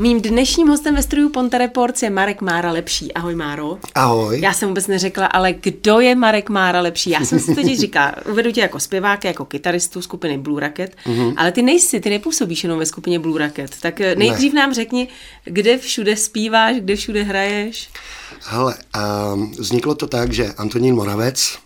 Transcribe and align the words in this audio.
Mým 0.00 0.20
dnešním 0.20 0.68
hostem 0.68 0.94
ve 0.94 1.02
studiu 1.02 1.28
Ponte 1.28 1.58
Reports 1.58 2.02
je 2.02 2.10
Marek 2.10 2.40
Mára 2.40 2.72
Lepší. 2.72 3.12
Ahoj 3.12 3.34
Máro. 3.34 3.78
Ahoj. 3.94 4.40
Já 4.40 4.52
jsem 4.52 4.68
vůbec 4.68 4.86
neřekla, 4.86 5.26
ale 5.26 5.52
kdo 5.52 6.00
je 6.00 6.14
Marek 6.14 6.50
Mára 6.50 6.80
Lepší? 6.80 7.10
Já 7.10 7.24
jsem 7.24 7.40
si 7.40 7.54
totiž 7.54 7.80
říkala, 7.80 8.14
uvedu 8.30 8.52
tě 8.52 8.60
jako 8.60 8.80
zpěváka, 8.80 9.28
jako 9.28 9.44
kytaristu 9.44 10.02
skupiny 10.02 10.38
Blue 10.38 10.60
Rocket, 10.60 10.96
mm-hmm. 11.06 11.34
ale 11.36 11.52
ty 11.52 11.62
nejsi, 11.62 12.00
ty 12.00 12.10
nepůsobíš 12.10 12.62
jenom 12.62 12.78
ve 12.78 12.86
skupině 12.86 13.18
Blue 13.18 13.46
Rocket. 13.46 13.80
Tak 13.80 14.00
eh, 14.00 14.14
nejdřív 14.14 14.52
ne. 14.52 14.60
nám 14.60 14.74
řekni, 14.74 15.08
kde 15.44 15.78
všude 15.78 16.16
zpíváš, 16.16 16.76
kde 16.76 16.96
všude 16.96 17.22
hraješ? 17.22 17.90
Hele, 18.40 18.74
um, 19.34 19.50
vzniklo 19.50 19.94
to 19.94 20.06
tak, 20.06 20.32
že 20.32 20.52
Antonín 20.56 20.94
Moravec, 20.94 21.58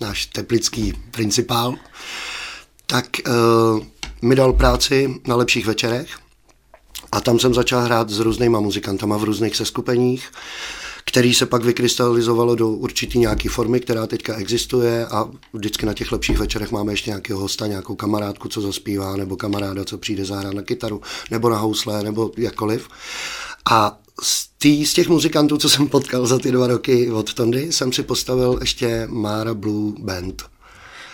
náš 0.00 0.26
teplický 0.26 0.92
principál, 1.10 1.74
tak 2.86 3.06
uh, 3.26 3.82
mi 4.22 4.34
dal 4.34 4.52
práci 4.52 5.14
na 5.26 5.36
lepších 5.36 5.66
večerech 5.66 6.08
a 7.12 7.20
tam 7.20 7.38
jsem 7.38 7.54
začal 7.54 7.80
hrát 7.80 8.10
s 8.10 8.18
různýma 8.18 8.60
muzikantama 8.60 9.16
v 9.16 9.24
různých 9.24 9.56
seskupeních, 9.56 10.30
který 11.04 11.34
se 11.34 11.46
pak 11.46 11.64
vykrystalizovalo 11.64 12.54
do 12.54 12.68
určitý 12.68 13.18
nějaký 13.18 13.48
formy, 13.48 13.80
která 13.80 14.06
teďka 14.06 14.36
existuje 14.36 15.06
a 15.06 15.28
vždycky 15.52 15.86
na 15.86 15.94
těch 15.94 16.12
lepších 16.12 16.38
večerech 16.38 16.70
máme 16.70 16.92
ještě 16.92 17.10
nějakého 17.10 17.40
hosta, 17.40 17.66
nějakou 17.66 17.94
kamarádku, 17.94 18.48
co 18.48 18.60
zaspívá, 18.60 19.16
nebo 19.16 19.36
kamaráda, 19.36 19.84
co 19.84 19.98
přijde 19.98 20.24
zahrát 20.24 20.54
na 20.54 20.62
kytaru, 20.62 21.02
nebo 21.30 21.50
na 21.50 21.58
housle, 21.58 22.02
nebo 22.02 22.30
jakkoliv. 22.36 22.88
A 23.70 23.98
z, 24.22 24.48
tý, 24.58 24.86
z 24.86 24.92
těch 24.92 25.08
muzikantů, 25.08 25.58
co 25.58 25.68
jsem 25.68 25.88
potkal 25.88 26.26
za 26.26 26.38
ty 26.38 26.52
dva 26.52 26.66
roky 26.66 27.10
od 27.10 27.34
Tondy, 27.34 27.72
jsem 27.72 27.92
si 27.92 28.02
postavil 28.02 28.58
ještě 28.60 29.06
Mara 29.10 29.54
Blue 29.54 29.92
Band. 29.98 30.42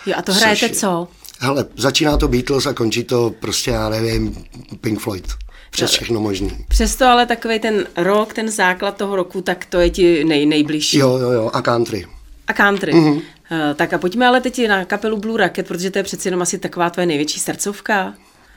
Jo, 0.07 0.15
a 0.17 0.23
to 0.23 0.33
hrajete 0.33 0.69
Což, 0.69 0.79
co? 0.79 1.09
Hele, 1.41 1.67
začíná 1.77 2.17
to 2.17 2.29
Beatles 2.29 2.67
a 2.67 2.73
končí 2.73 3.05
to 3.05 3.31
prostě, 3.41 3.71
já 3.71 3.89
nevím, 3.89 4.45
Pink 4.81 5.01
Floyd. 5.01 5.44
Přes 5.75 5.91
všechno 5.91 6.21
možný. 6.21 6.51
Přesto 6.69 7.07
ale 7.07 7.27
takový 7.27 7.59
ten 7.59 7.87
rok, 7.97 8.33
ten 8.33 8.51
základ 8.51 8.97
toho 8.97 9.17
roku, 9.17 9.41
tak 9.41 9.67
to 9.67 9.81
je 9.81 9.91
ti 9.91 10.25
nej, 10.25 10.47
nejbližší. 10.47 10.99
Jo, 10.99 11.19
jo, 11.19 11.31
jo, 11.31 11.51
a 11.53 11.63
country. 11.63 12.07
A 12.47 12.53
country. 12.53 12.93
Mm-hmm. 12.93 13.15
Uh, 13.15 13.75
tak 13.75 13.93
a 13.93 13.99
pojďme 13.99 14.27
ale 14.27 14.41
teď 14.41 14.69
na 14.69 14.85
kapelu 14.85 15.17
Blue 15.17 15.39
Rocket, 15.39 15.67
protože 15.69 15.91
to 15.91 15.99
je 15.99 16.03
přeci 16.03 16.29
jenom 16.29 16.43
asi 16.43 16.59
taková 16.59 16.91
tvoje 16.91 17.07
největší 17.07 17.41
srdcovka. 17.41 18.15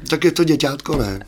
Tak 0.10 0.24
je 0.24 0.32
to 0.32 0.44
děťátko, 0.44 0.98
ne? 0.98 1.20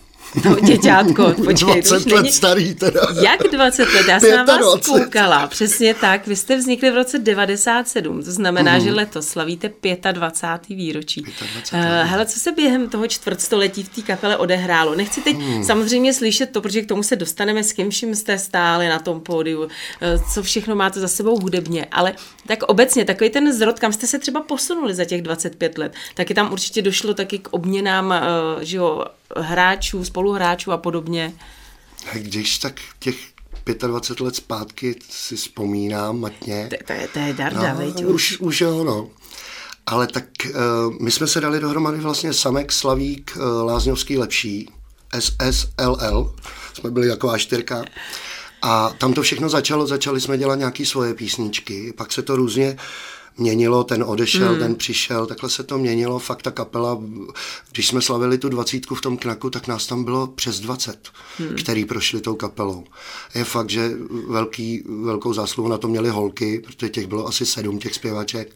No, 0.46 0.56
děťátko, 0.56 1.34
počkej. 1.46 1.82
20 1.82 1.94
let 1.94 2.22
není... 2.22 2.32
starý 2.32 2.76
teda. 2.76 3.02
Jak 3.22 3.40
20 3.52 3.94
let? 3.94 4.08
Já 4.08 4.20
jsem 4.20 4.36
na 4.36 4.44
vás 4.44 4.86
koukala. 4.86 5.48
Přesně 5.48 5.94
tak. 5.94 6.28
Vy 6.28 6.36
jste 6.36 6.58
vznikli 6.58 6.92
v 6.92 6.96
roce 6.96 7.20
97, 7.20 8.24
to 8.24 8.32
znamená, 8.32 8.74
mm. 8.74 8.82
že 8.82 8.92
letos 8.92 9.28
slavíte 9.28 9.72
25. 10.12 10.78
výročí. 10.78 11.22
25. 11.22 11.80
Uh, 11.80 12.10
hele, 12.10 12.26
co 12.26 12.40
se 12.40 12.52
během 12.52 12.90
toho 12.90 13.08
čtvrtstoletí 13.08 13.84
v 13.84 13.90
té 13.90 14.02
kapele 14.02 14.38
odehrálo? 14.38 14.96
Nechci 14.96 15.22
teď 15.22 15.38
mm. 15.38 15.64
samozřejmě 15.64 16.14
slyšet 16.14 16.50
to, 16.50 16.62
protože 16.62 16.82
k 16.82 16.88
tomu 16.88 17.04
se 17.04 17.16
dostaneme, 17.16 17.64
s 17.64 17.74
kým 17.74 17.90
vším 17.90 18.16
jste 18.16 18.38
stáli 18.38 18.90
na 18.90 19.00
tom 19.00 19.22
pódiu, 19.22 19.62
uh, 19.62 19.70
co 20.34 20.44
všechno 20.44 20.76
máte 20.76 21.00
za 21.00 21.08
sebou 21.08 21.40
hudebně, 21.40 21.88
ale 21.92 22.14
tak 22.50 22.64
obecně 22.64 23.06
takový 23.06 23.30
ten 23.30 23.54
zrod, 23.54 23.80
kam 23.80 23.94
jste 23.94 24.08
se 24.08 24.20
třeba 24.20 24.42
posunuli 24.42 24.96
za 24.96 25.06
těch 25.06 25.22
25 25.22 25.78
let, 25.78 25.94
taky 26.16 26.34
tam 26.34 26.52
určitě 26.52 26.82
došlo 26.82 27.14
taky 27.14 27.40
k 27.40 27.48
obměnám, 27.52 28.06
uh, 28.06 28.64
že 28.64 28.78
jo, 28.78 29.06
hráčů, 29.38 30.06
spoluhráčů 30.06 30.72
a 30.72 30.78
podobně? 30.78 31.34
Když 32.14 32.58
tak 32.58 32.74
těch 33.00 33.16
25 33.88 34.26
let 34.26 34.36
zpátky 34.36 34.96
si 35.10 35.36
vzpomínám 35.36 36.20
matně. 36.20 36.70
To, 36.88 36.94
je, 36.94 37.08
to 37.08 37.20
je 37.20 37.34
darda, 37.34 37.74
no, 37.74 37.86
už. 37.86 38.04
už. 38.06 38.40
Už 38.40 38.62
jo, 38.62 38.84
no. 38.84 39.10
Ale 39.86 40.08
tak 40.08 40.26
uh, 40.46 40.54
my 41.02 41.12
jsme 41.12 41.28
se 41.28 41.42
dali 41.42 41.60
dohromady 41.60 41.98
vlastně 41.98 42.34
Samek, 42.34 42.72
Slavík, 42.72 43.32
uh, 43.36 43.66
Lázňovský 43.66 44.18
lepší, 44.18 44.70
SSLL, 45.20 46.36
jsme 46.74 46.92
byli 46.92 47.08
jako 47.08 47.28
A4. 47.28 47.86
A 48.62 48.90
tam 48.98 49.14
to 49.14 49.22
všechno 49.22 49.50
začalo, 49.50 49.88
začali 49.88 50.22
jsme 50.22 50.38
dělat 50.38 50.56
nějaké 50.56 50.86
svoje 50.86 51.14
písničky, 51.14 51.94
pak 51.98 52.12
se 52.12 52.22
to 52.22 52.36
různě 52.36 52.78
měnilo, 53.40 53.84
ten 53.84 54.04
odešel, 54.04 54.50
hmm. 54.50 54.60
ten 54.60 54.76
přišel, 54.76 55.26
takhle 55.26 55.50
se 55.50 55.64
to 55.64 55.78
měnilo, 55.78 56.20
fakt 56.20 56.42
ta 56.42 56.52
kapela, 56.52 57.02
když 57.72 57.88
jsme 57.88 58.02
slavili 58.02 58.38
tu 58.38 58.50
dvacítku 58.50 58.96
v 58.96 59.02
tom 59.02 59.18
knaku, 59.18 59.50
tak 59.50 59.68
nás 59.68 59.88
tam 59.88 60.04
bylo 60.04 60.28
přes 60.28 60.60
20, 60.60 61.10
hmm. 61.38 61.56
který 61.56 61.86
prošli 61.86 62.22
tou 62.22 62.36
kapelou. 62.36 62.84
Je 63.36 63.44
fakt, 63.44 63.70
že 63.70 63.92
velký, 64.28 64.84
velkou 65.04 65.34
zásluhu 65.34 65.70
na 65.70 65.78
to 65.78 65.88
měli 65.88 66.10
holky, 66.10 66.60
protože 66.60 66.90
těch 66.90 67.08
bylo 67.08 67.28
asi 67.28 67.46
sedm 67.46 67.80
těch 67.80 67.96
zpěvaček 67.96 68.56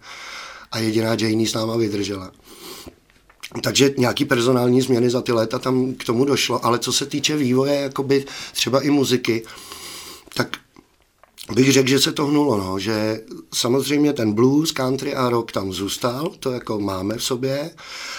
a 0.72 0.80
jediná 0.80 1.10
Janie 1.10 1.48
s 1.48 1.54
náma 1.54 1.78
vydržela. 1.78 2.32
Takže 3.62 3.94
nějaký 3.98 4.26
personální 4.26 4.82
změny 4.82 5.10
za 5.10 5.22
ty 5.22 5.32
léta 5.32 5.60
tam 5.60 5.94
k 5.94 6.04
tomu 6.04 6.26
došlo, 6.26 6.66
ale 6.66 6.80
co 6.80 6.94
se 6.94 7.06
týče 7.06 7.36
vývoje, 7.38 7.76
jakoby 7.76 8.26
třeba 8.54 8.82
i 8.82 8.90
muziky, 8.90 9.44
bych 11.54 11.72
řekl, 11.72 11.90
že 11.90 12.00
se 12.00 12.12
to 12.12 12.26
hnulo, 12.26 12.58
no, 12.58 12.80
že 12.80 13.22
samozřejmě 13.54 14.14
ten 14.14 14.34
blues, 14.34 14.72
country 14.72 15.16
a 15.16 15.30
rock 15.30 15.52
tam 15.52 15.74
zůstal, 15.74 16.32
to 16.40 16.52
jako 16.52 16.80
máme 16.80 17.18
v 17.18 17.24
sobě, 17.24 17.72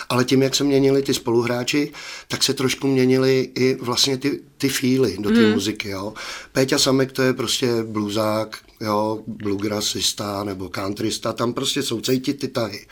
ale 0.08 0.24
tím, 0.24 0.42
jak 0.42 0.54
se 0.54 0.64
měnili 0.64 1.02
ty 1.02 1.14
spoluhráči, 1.14 1.92
tak 2.28 2.42
se 2.42 2.54
trošku 2.54 2.86
měnili 2.86 3.50
i 3.54 3.74
vlastně 3.80 4.18
ty, 4.18 4.40
ty 4.58 4.68
fíly 4.68 5.16
do 5.20 5.30
té 5.30 5.40
hmm. 5.40 5.52
muziky, 5.52 5.88
jo. 5.88 6.14
Péťa 6.52 6.78
Samek 6.78 7.12
to 7.12 7.22
je 7.22 7.32
prostě 7.32 7.82
bluesák, 7.82 8.58
jo, 8.80 9.22
bluegrassista 9.26 10.44
nebo 10.44 10.70
countrysta, 10.74 11.32
tam 11.32 11.52
prostě 11.52 11.82
jsou 11.82 12.00
cítit 12.00 12.34
ty 12.34 12.48
tahy. 12.48 12.86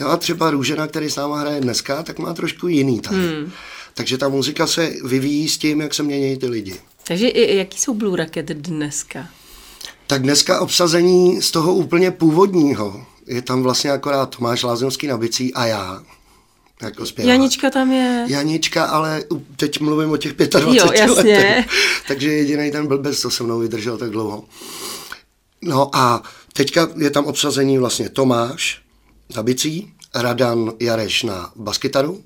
Jo, 0.00 0.08
a 0.08 0.16
třeba 0.16 0.50
Růžena, 0.50 0.86
který 0.86 1.10
s 1.10 1.16
náma 1.16 1.40
hraje 1.40 1.60
dneska, 1.60 2.02
tak 2.02 2.18
má 2.18 2.34
trošku 2.34 2.68
jiný 2.68 3.00
tahy. 3.00 3.28
Hmm. 3.28 3.52
Takže 3.94 4.18
ta 4.18 4.28
muzika 4.28 4.66
se 4.66 4.90
vyvíjí 5.04 5.48
s 5.48 5.58
tím, 5.58 5.80
jak 5.80 5.94
se 5.94 6.02
mění 6.02 6.36
ty 6.36 6.46
lidi. 6.46 6.74
Takže 7.06 7.30
jaký 7.34 7.78
jsou 7.78 7.94
Blue 7.94 8.16
Rocket 8.16 8.46
dneska? 8.46 9.28
Tak 10.06 10.22
dneska 10.22 10.60
obsazení 10.60 11.42
z 11.42 11.50
toho 11.50 11.74
úplně 11.74 12.10
původního. 12.10 13.06
Je 13.26 13.42
tam 13.42 13.62
vlastně 13.62 13.90
akorát 13.90 14.36
Tomáš 14.36 14.62
Lázňovský 14.62 15.06
na 15.06 15.18
bicí 15.18 15.54
a 15.54 15.66
já. 15.66 16.02
Jako 16.82 17.06
zpěvák. 17.06 17.28
Janička 17.28 17.70
tam 17.70 17.92
je. 17.92 18.26
Janička, 18.28 18.84
ale 18.84 19.24
teď 19.56 19.80
mluvím 19.80 20.10
o 20.10 20.16
těch 20.16 20.32
25 20.32 20.76
jo, 20.76 20.92
jasně. 20.92 21.36
letech. 21.36 21.66
Takže 22.08 22.32
jediný 22.32 22.70
ten 22.70 22.86
blbec, 22.86 23.20
co 23.20 23.30
se 23.30 23.42
mnou 23.42 23.58
vydržel 23.58 23.98
tak 23.98 24.10
dlouho. 24.10 24.44
No 25.62 25.96
a 25.96 26.22
teďka 26.52 26.88
je 26.96 27.10
tam 27.10 27.24
obsazení 27.24 27.78
vlastně 27.78 28.08
Tomáš 28.08 28.82
na 29.36 29.42
bicí, 29.42 29.92
Radan 30.14 30.72
Jareš 30.80 31.22
na 31.22 31.52
baskytaru, 31.56 32.22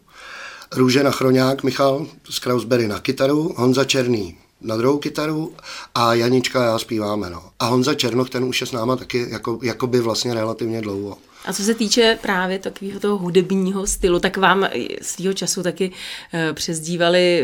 Růžena 0.72 1.10
Chroňák, 1.10 1.62
Michal 1.62 2.06
z 2.30 2.38
Krausberry 2.38 2.88
na 2.88 3.00
kytaru, 3.00 3.54
Honza 3.56 3.84
Černý 3.84 4.36
na 4.60 4.76
druhou 4.76 4.98
kytaru 4.98 5.52
a 5.94 6.14
Janička 6.14 6.60
a 6.60 6.64
já 6.64 6.78
zpíváme. 6.78 7.30
No. 7.30 7.42
A 7.58 7.66
Honza 7.66 7.94
Černoch, 7.94 8.30
ten 8.30 8.44
už 8.44 8.60
je 8.60 8.66
s 8.66 8.72
náma 8.72 8.96
taky 8.96 9.26
jako, 9.30 9.58
jakoby 9.62 10.00
vlastně 10.00 10.34
relativně 10.34 10.80
dlouho. 10.80 11.18
A 11.44 11.52
co 11.52 11.62
se 11.62 11.74
týče 11.74 12.18
právě 12.22 12.58
takového 12.58 13.00
toho 13.00 13.18
hudebního 13.18 13.86
stylu, 13.86 14.20
tak 14.20 14.36
vám 14.36 14.68
svého 15.02 15.32
času 15.32 15.62
taky 15.62 15.90
uh, 15.90 16.54
přezdívali 16.54 17.42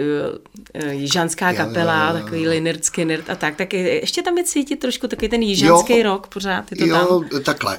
uh, 0.85 0.91
jižanská 0.91 1.55
kapela, 1.55 2.05
jo, 2.05 2.11
jo, 2.11 2.19
jo. 2.19 2.25
takový 2.25 2.49
Lynyrd 2.49 2.85
Skynyrd 2.85 3.31
a 3.31 3.35
tak. 3.35 3.57
Tak 3.57 3.73
ještě 3.73 4.23
tam 4.23 4.39
je 4.39 4.45
cítit 4.45 4.77
trošku 4.77 5.09
takový 5.09 5.29
ten 5.29 5.43
jižanský 5.43 5.97
jo, 5.97 6.03
rok 6.03 6.27
pořád. 6.27 6.73
Je 6.73 6.79
to 6.79 6.87
jo, 6.87 7.25
tam? 7.31 7.43
takhle. 7.43 7.79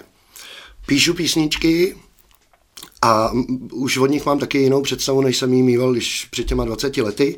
Píšu 0.85 1.13
písničky 1.13 1.95
a 3.01 3.31
už 3.71 3.97
od 3.97 4.07
nich 4.07 4.25
mám 4.25 4.39
taky 4.39 4.57
jinou 4.57 4.81
představu, 4.81 5.21
než 5.21 5.37
jsem 5.37 5.53
jí 5.53 5.63
mýval 5.63 5.91
když 5.91 6.25
před 6.25 6.43
těma 6.43 6.65
20 6.65 6.97
lety. 6.97 7.37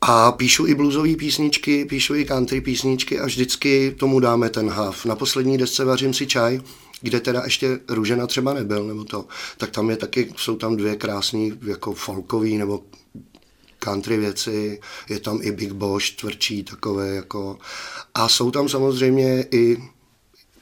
A 0.00 0.32
píšu 0.32 0.66
i 0.66 0.74
bluesové 0.74 1.16
písničky, 1.16 1.84
píšu 1.84 2.14
i 2.14 2.24
country 2.24 2.60
písničky 2.60 3.20
a 3.20 3.26
vždycky 3.26 3.94
tomu 3.98 4.20
dáme 4.20 4.50
ten 4.50 4.70
hav. 4.70 5.04
Na 5.04 5.16
poslední 5.16 5.58
desce 5.58 5.84
vařím 5.84 6.14
si 6.14 6.26
čaj, 6.26 6.60
kde 7.00 7.20
teda 7.20 7.42
ještě 7.44 7.80
Růžena 7.88 8.26
třeba 8.26 8.54
nebyl, 8.54 8.86
nebo 8.86 9.04
to, 9.04 9.26
tak 9.56 9.70
tam 9.70 9.90
je 9.90 9.96
taky, 9.96 10.32
jsou 10.36 10.56
tam 10.56 10.76
dvě 10.76 10.96
krásné 10.96 11.48
jako 11.66 11.92
folkový 11.92 12.58
nebo 12.58 12.82
country 13.78 14.16
věci, 14.16 14.80
je 15.08 15.20
tam 15.20 15.38
i 15.42 15.52
Big 15.52 15.72
Bosch, 15.72 16.10
tvrdší 16.10 16.62
takové 16.62 17.14
jako, 17.14 17.58
a 18.14 18.28
jsou 18.28 18.50
tam 18.50 18.68
samozřejmě 18.68 19.46
i 19.50 19.76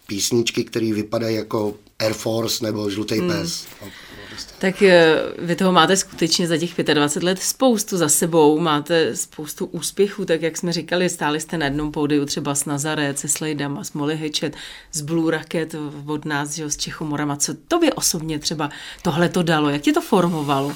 písničky, 0.06 0.64
které 0.64 0.92
vypadají 0.92 1.36
jako 1.36 1.74
Air 1.98 2.12
Force 2.12 2.64
nebo 2.64 2.90
Žlutý 2.90 3.18
hmm. 3.18 3.30
pes. 3.30 3.66
Tak 4.58 4.82
eh, 4.82 5.16
vy 5.38 5.56
toho 5.56 5.72
máte 5.72 5.96
skutečně 5.96 6.46
za 6.46 6.56
těch 6.56 6.74
25 6.94 7.26
let 7.26 7.38
spoustu 7.42 7.96
za 7.96 8.08
sebou, 8.08 8.58
máte 8.58 9.16
spoustu 9.16 9.66
úspěchů, 9.66 10.24
tak 10.24 10.42
jak 10.42 10.56
jsme 10.56 10.72
říkali, 10.72 11.08
stáli 11.08 11.40
jste 11.40 11.58
na 11.58 11.64
jednom 11.64 11.92
pódiu 11.92 12.24
třeba 12.24 12.54
s 12.54 12.64
Nazaré, 12.64 13.16
se 13.16 13.28
Slejdama, 13.28 13.84
s 13.84 13.92
Molly 13.92 14.16
Hitchet, 14.16 14.56
s 14.92 15.00
Blue 15.00 15.38
Rocket 15.38 15.74
od 16.06 16.24
nás, 16.24 16.54
že, 16.54 16.70
s 16.70 16.76
Čechomorama. 16.76 17.36
Co 17.36 17.54
to 17.68 17.78
by 17.78 17.92
osobně 17.92 18.38
třeba 18.38 18.70
tohle 19.02 19.28
to 19.28 19.42
dalo? 19.42 19.70
Jak 19.70 19.82
tě 19.82 19.92
to 19.92 20.00
formovalo? 20.00 20.72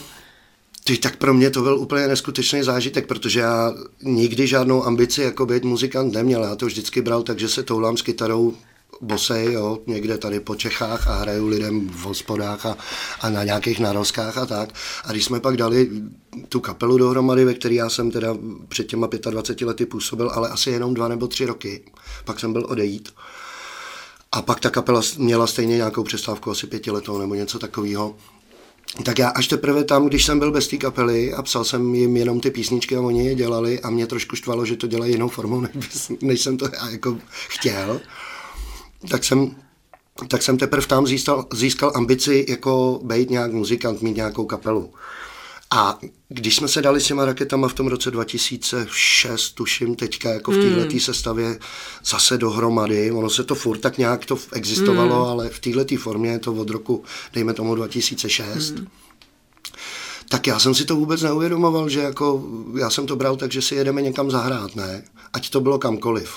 Ty, 0.85 0.97
tak 0.97 1.17
pro 1.17 1.35
mě 1.35 1.51
to 1.51 1.63
byl 1.63 1.79
úplně 1.79 2.09
neskutečný 2.09 2.63
zážitek, 2.63 3.07
protože 3.07 3.41
já 3.41 3.75
nikdy 4.03 4.47
žádnou 4.47 4.85
ambici 4.85 5.23
jako 5.23 5.47
být 5.47 5.65
muzikant 5.65 6.15
neměl. 6.15 6.43
Já 6.43 6.57
to 6.57 6.67
vždycky 6.67 7.03
bral 7.03 7.23
tak, 7.23 7.39
že 7.39 7.49
se 7.49 7.63
toulám 7.63 7.97
s 7.97 8.03
kytarou 8.03 8.55
bosej, 9.01 9.53
jo, 9.53 9.79
někde 9.87 10.19
tady 10.19 10.41
po 10.41 10.55
Čechách 10.55 11.09
a 11.09 11.15
hraju 11.15 11.49
lidem 11.49 11.89
v 11.89 12.03
hospodách 12.03 12.67
a, 12.67 12.77
a 13.21 13.31
na 13.31 13.45
nějakých 13.45 13.81
narozkách 13.81 14.39
a 14.39 14.47
tak. 14.47 14.75
A 15.05 15.13
když 15.13 15.25
jsme 15.25 15.41
pak 15.41 15.57
dali 15.57 15.91
tu 16.49 16.61
kapelu 16.61 16.99
dohromady, 16.99 17.45
ve 17.45 17.55
které 17.55 17.75
já 17.75 17.91
jsem 17.91 18.11
teda 18.11 18.37
před 18.69 18.85
těma 18.85 19.09
25 19.31 19.67
lety 19.67 19.87
působil, 19.87 20.31
ale 20.31 20.49
asi 20.49 20.71
jenom 20.71 20.95
dva 20.95 21.09
nebo 21.09 21.27
tři 21.27 21.47
roky, 21.47 21.85
pak 22.25 22.41
jsem 22.41 22.53
byl 22.53 22.67
odejít. 22.69 23.15
A 24.33 24.43
pak 24.43 24.61
ta 24.61 24.71
kapela 24.71 25.03
měla 25.19 25.47
stejně 25.47 25.77
nějakou 25.77 26.03
přestávku, 26.03 26.51
asi 26.51 26.67
pětiletou 26.67 27.19
nebo 27.19 27.35
něco 27.35 27.59
takového. 27.59 28.17
Tak 29.05 29.19
já 29.19 29.29
až 29.29 29.49
teprve 29.49 29.85
tam, 29.85 30.07
když 30.07 30.25
jsem 30.25 30.39
byl 30.39 30.53
bez 30.53 30.69
té 30.69 30.77
kapely 30.77 31.35
a 31.35 31.43
psal 31.43 31.65
jsem 31.65 31.95
jim 31.95 32.17
jenom 32.17 32.41
ty 32.41 32.51
písničky 32.51 32.97
a 32.97 33.01
oni 33.01 33.27
je 33.27 33.35
dělali 33.35 33.81
a 33.81 33.91
mě 33.91 34.07
trošku 34.07 34.37
štvalo, 34.37 34.65
že 34.67 34.77
to 34.77 34.87
dělají 34.87 35.13
jinou 35.13 35.29
formou, 35.29 35.61
než, 35.61 35.73
než 36.23 36.41
jsem 36.41 36.57
to 36.57 36.69
já 36.73 36.89
jako 36.89 37.19
chtěl, 37.49 38.01
tak 39.09 39.25
jsem, 39.25 39.57
tak 40.29 40.43
jsem 40.43 40.59
teprve 40.59 40.87
tam 40.87 41.07
získal, 41.07 41.47
získal 41.53 41.93
ambici 41.95 42.47
jako 42.49 43.01
být 43.05 43.31
nějak 43.31 43.53
muzikant, 43.53 44.03
mít 44.03 44.17
nějakou 44.17 44.45
kapelu. 44.45 44.93
A 45.75 45.99
když 46.29 46.57
jsme 46.57 46.69
se 46.69 46.83
dali 46.83 47.01
s 47.01 47.07
těma 47.07 47.25
raketama 47.25 47.69
v 47.69 47.75
tom 47.75 47.87
roce 47.87 48.11
2006, 48.11 49.51
tuším 49.51 49.95
teďka 49.95 50.31
jako 50.31 50.53
v 50.53 50.55
této 50.55 50.95
mm. 50.95 51.01
sestavě 51.01 51.59
zase 52.05 52.39
dohromady, 52.39 53.11
ono 53.11 53.31
se 53.31 53.45
to 53.45 53.55
furt 53.55 53.79
tak 53.79 53.99
nějak 53.99 54.27
to 54.27 54.39
existovalo, 54.53 55.25
mm. 55.25 55.31
ale 55.31 55.49
v 55.49 55.59
této 55.59 55.97
formě 55.97 56.31
je 56.31 56.39
to 56.39 56.53
od 56.53 56.71
roku, 56.71 57.05
dejme 57.33 57.55
tomu 57.55 57.75
2006. 57.75 58.71
Mm. 58.71 58.87
Tak 60.29 60.47
já 60.47 60.59
jsem 60.59 60.75
si 60.75 60.85
to 60.85 60.97
vůbec 60.97 61.23
neuvědomoval, 61.23 61.89
že 61.89 62.01
jako 62.01 62.45
já 62.79 62.91
jsem 62.91 63.07
to 63.07 63.17
bral 63.17 63.37
tak, 63.37 63.53
že 63.53 63.63
si 63.63 63.75
jedeme 63.75 64.03
někam 64.03 64.31
zahrát, 64.31 64.77
ne? 64.77 65.05
Ať 65.33 65.51
to 65.51 65.61
bylo 65.61 65.79
kamkoliv. 65.79 66.31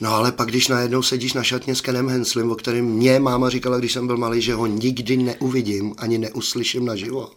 No 0.00 0.14
ale 0.14 0.32
pak, 0.32 0.48
když 0.48 0.68
najednou 0.68 1.02
sedíš 1.02 1.32
na 1.32 1.42
šatně 1.42 1.74
s 1.74 1.80
Kenem 1.80 2.08
Henslim, 2.08 2.50
o 2.50 2.54
kterém 2.54 2.84
mě 2.84 3.18
máma 3.18 3.50
říkala, 3.50 3.78
když 3.78 3.92
jsem 3.92 4.06
byl 4.06 4.16
malý, 4.16 4.40
že 4.40 4.54
ho 4.54 4.66
nikdy 4.66 5.16
neuvidím, 5.16 5.94
ani 5.98 6.18
neuslyším 6.18 6.84
naživo, 6.84 7.30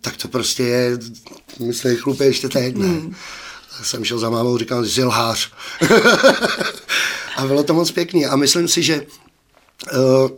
tak 0.00 0.16
to 0.16 0.28
prostě 0.28 0.62
je, 0.62 0.98
myslím, 1.58 1.96
chlupě 1.96 2.26
ještě 2.26 2.48
teď, 2.48 2.76
ne. 2.76 2.86
Mm. 2.86 3.14
Jsem 3.82 4.04
šel 4.04 4.18
za 4.18 4.30
mámou, 4.30 4.58
říkal, 4.58 4.84
jsi 4.84 5.04
lhář. 5.04 5.52
a 7.36 7.46
bylo 7.46 7.62
to 7.62 7.74
moc 7.74 7.90
pěkný. 7.90 8.26
A 8.26 8.36
myslím 8.36 8.68
si, 8.68 8.82
že 8.82 9.06
uh, 9.92 10.30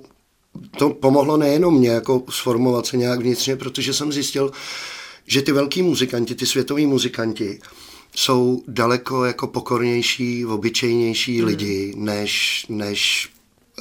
to 0.78 0.90
pomohlo 0.90 1.36
nejenom 1.36 1.78
mě 1.78 1.88
jako 1.88 2.22
sformovat 2.30 2.86
se 2.86 2.96
nějak 2.96 3.20
vnitřně, 3.20 3.56
protože 3.56 3.94
jsem 3.94 4.12
zjistil, 4.12 4.52
že 5.26 5.42
ty 5.42 5.52
velký 5.52 5.82
muzikanti, 5.82 6.34
ty 6.34 6.46
světoví 6.46 6.86
muzikanti, 6.86 7.60
jsou 8.14 8.62
daleko 8.68 9.24
jako 9.24 9.46
pokornější, 9.46 10.46
obyčejnější 10.46 11.38
hmm. 11.38 11.46
lidi, 11.46 11.94
než, 11.96 12.66
než 12.68 13.30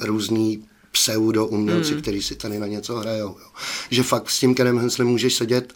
různý 0.02 0.64
pseudo 0.92 1.46
umělci, 1.46 1.92
hmm. 1.92 2.02
kteří 2.02 2.22
si 2.22 2.34
tady 2.34 2.58
na 2.58 2.66
něco 2.66 2.96
hrajou. 2.96 3.36
Jo. 3.40 3.46
Že 3.90 4.02
fakt 4.02 4.30
s 4.30 4.38
tím 4.38 4.54
Kenem 4.54 4.78
Henslem 4.78 5.08
můžeš 5.08 5.34
sedět 5.34 5.72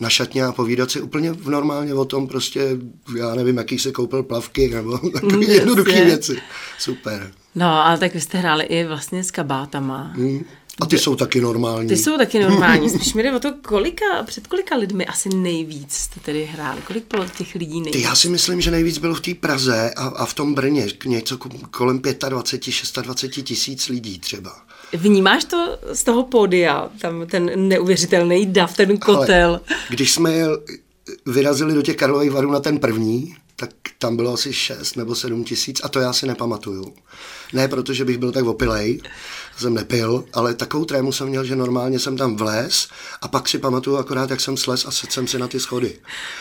na 0.00 0.10
šatně 0.10 0.44
a 0.44 0.52
povídat 0.52 0.90
si 0.90 1.00
úplně 1.00 1.34
normálně 1.44 1.94
o 1.94 2.04
tom 2.04 2.28
prostě, 2.28 2.78
já 3.18 3.34
nevím, 3.34 3.56
jaký 3.56 3.78
se 3.78 3.92
koupil 3.92 4.22
plavky 4.22 4.68
nebo 4.68 4.98
takové 4.98 5.44
jednoduché 5.44 6.04
věci. 6.04 6.40
Super. 6.78 7.32
No, 7.54 7.86
ale 7.86 7.98
tak 7.98 8.14
vy 8.14 8.20
jste 8.20 8.38
hráli 8.38 8.64
i 8.64 8.84
vlastně 8.84 9.24
s 9.24 9.30
kabátama. 9.30 10.12
Hmm. 10.16 10.44
A 10.80 10.86
ty 10.86 10.98
jsou 10.98 11.16
taky 11.16 11.40
normální. 11.40 11.88
Ty 11.88 11.96
jsou 11.96 12.16
taky 12.16 12.40
normální. 12.40 12.90
Spíš 12.90 13.14
mi 13.14 13.22
jde 13.22 13.32
o 13.32 13.40
to, 13.40 13.52
kolika, 13.62 14.04
před 14.26 14.46
kolika 14.46 14.76
lidmi 14.76 15.06
asi 15.06 15.28
nejvíc 15.28 15.92
jste 15.92 16.20
tedy 16.20 16.44
hráli? 16.44 16.80
Kolik 16.86 17.04
bylo 17.10 17.26
těch 17.38 17.54
lidí 17.54 17.80
nejvíc? 17.80 17.92
Ty, 17.92 18.02
já 18.02 18.14
si 18.14 18.28
myslím, 18.28 18.60
že 18.60 18.70
nejvíc 18.70 18.98
bylo 18.98 19.14
v 19.14 19.20
té 19.20 19.34
Praze 19.34 19.90
a, 19.96 20.06
a 20.06 20.26
v 20.26 20.34
tom 20.34 20.54
Brně. 20.54 20.86
Něco 21.04 21.38
kolem 21.70 22.00
25, 22.28 23.04
26 23.04 23.44
tisíc 23.44 23.88
lidí 23.88 24.18
třeba. 24.18 24.56
Vnímáš 24.92 25.44
to 25.44 25.78
z 25.92 26.04
toho 26.04 26.22
pódia, 26.22 26.88
tam 27.00 27.26
ten 27.26 27.68
neuvěřitelný 27.68 28.46
dav, 28.46 28.76
ten 28.76 28.98
kotel? 28.98 29.48
Ale 29.48 29.60
když 29.88 30.12
jsme 30.12 30.32
vyrazili 31.26 31.74
do 31.74 31.82
těch 31.82 31.96
Karlových 31.96 32.30
varů 32.30 32.50
na 32.50 32.60
ten 32.60 32.78
první, 32.78 33.34
tak 33.60 33.70
tam 33.98 34.16
bylo 34.16 34.32
asi 34.32 34.52
6 34.52 34.96
nebo 34.96 35.14
7 35.14 35.44
tisíc 35.44 35.80
a 35.84 35.88
to 35.88 36.00
já 36.00 36.12
si 36.12 36.26
nepamatuju. 36.26 36.94
Ne 37.52 37.68
protože 37.68 38.04
bych 38.04 38.18
byl 38.18 38.32
tak 38.32 38.44
opilej, 38.44 39.00
jsem 39.58 39.74
nepil, 39.74 40.24
ale 40.32 40.54
takovou 40.54 40.84
trému 40.84 41.12
jsem 41.12 41.28
měl, 41.28 41.44
že 41.44 41.56
normálně 41.56 41.98
jsem 41.98 42.16
tam 42.16 42.36
vlez 42.36 42.88
a 43.22 43.28
pak 43.28 43.48
si 43.48 43.58
pamatuju 43.58 43.96
akorát, 43.96 44.30
jak 44.30 44.40
jsem 44.40 44.56
slez 44.56 44.86
a 44.86 44.90
sedl 44.90 45.12
jsem 45.12 45.26
si 45.26 45.38
na 45.38 45.48
ty 45.48 45.60
schody. 45.60 45.98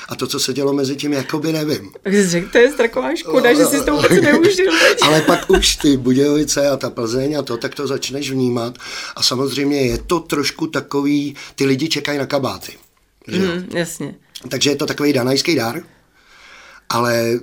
A 0.09 0.15
to, 0.15 0.27
co 0.27 0.39
se 0.39 0.53
dělo 0.53 0.73
mezi 0.73 0.95
tím, 0.95 1.13
jakoby 1.13 1.53
nevím. 1.53 1.91
Řekl, 2.19 2.49
to 2.51 2.57
je 2.57 2.73
taková 2.73 3.15
škoda, 3.15 3.53
že 3.53 3.65
si 3.65 3.85
to 3.85 3.95
vůbec 3.95 4.11
neužil. 4.11 4.71
ale 5.01 5.21
pak 5.21 5.49
už 5.49 5.75
ty 5.75 5.97
Budějovice 5.97 6.69
a 6.69 6.77
ta 6.77 6.89
Plzeň 6.89 7.37
a 7.37 7.41
to, 7.41 7.57
tak 7.57 7.75
to 7.75 7.87
začneš 7.87 8.31
vnímat. 8.31 8.77
A 9.15 9.23
samozřejmě 9.23 9.81
je 9.81 9.97
to 9.97 10.19
trošku 10.19 10.67
takový, 10.67 11.35
ty 11.55 11.65
lidi 11.65 11.89
čekají 11.89 12.19
na 12.19 12.25
kabáty. 12.25 12.73
Že? 13.27 13.39
Mm, 13.39 13.67
jasně. 13.73 14.15
Takže 14.49 14.69
je 14.69 14.75
to 14.75 14.85
takový 14.85 15.13
danajský 15.13 15.55
dar, 15.55 15.83
ale 16.89 17.39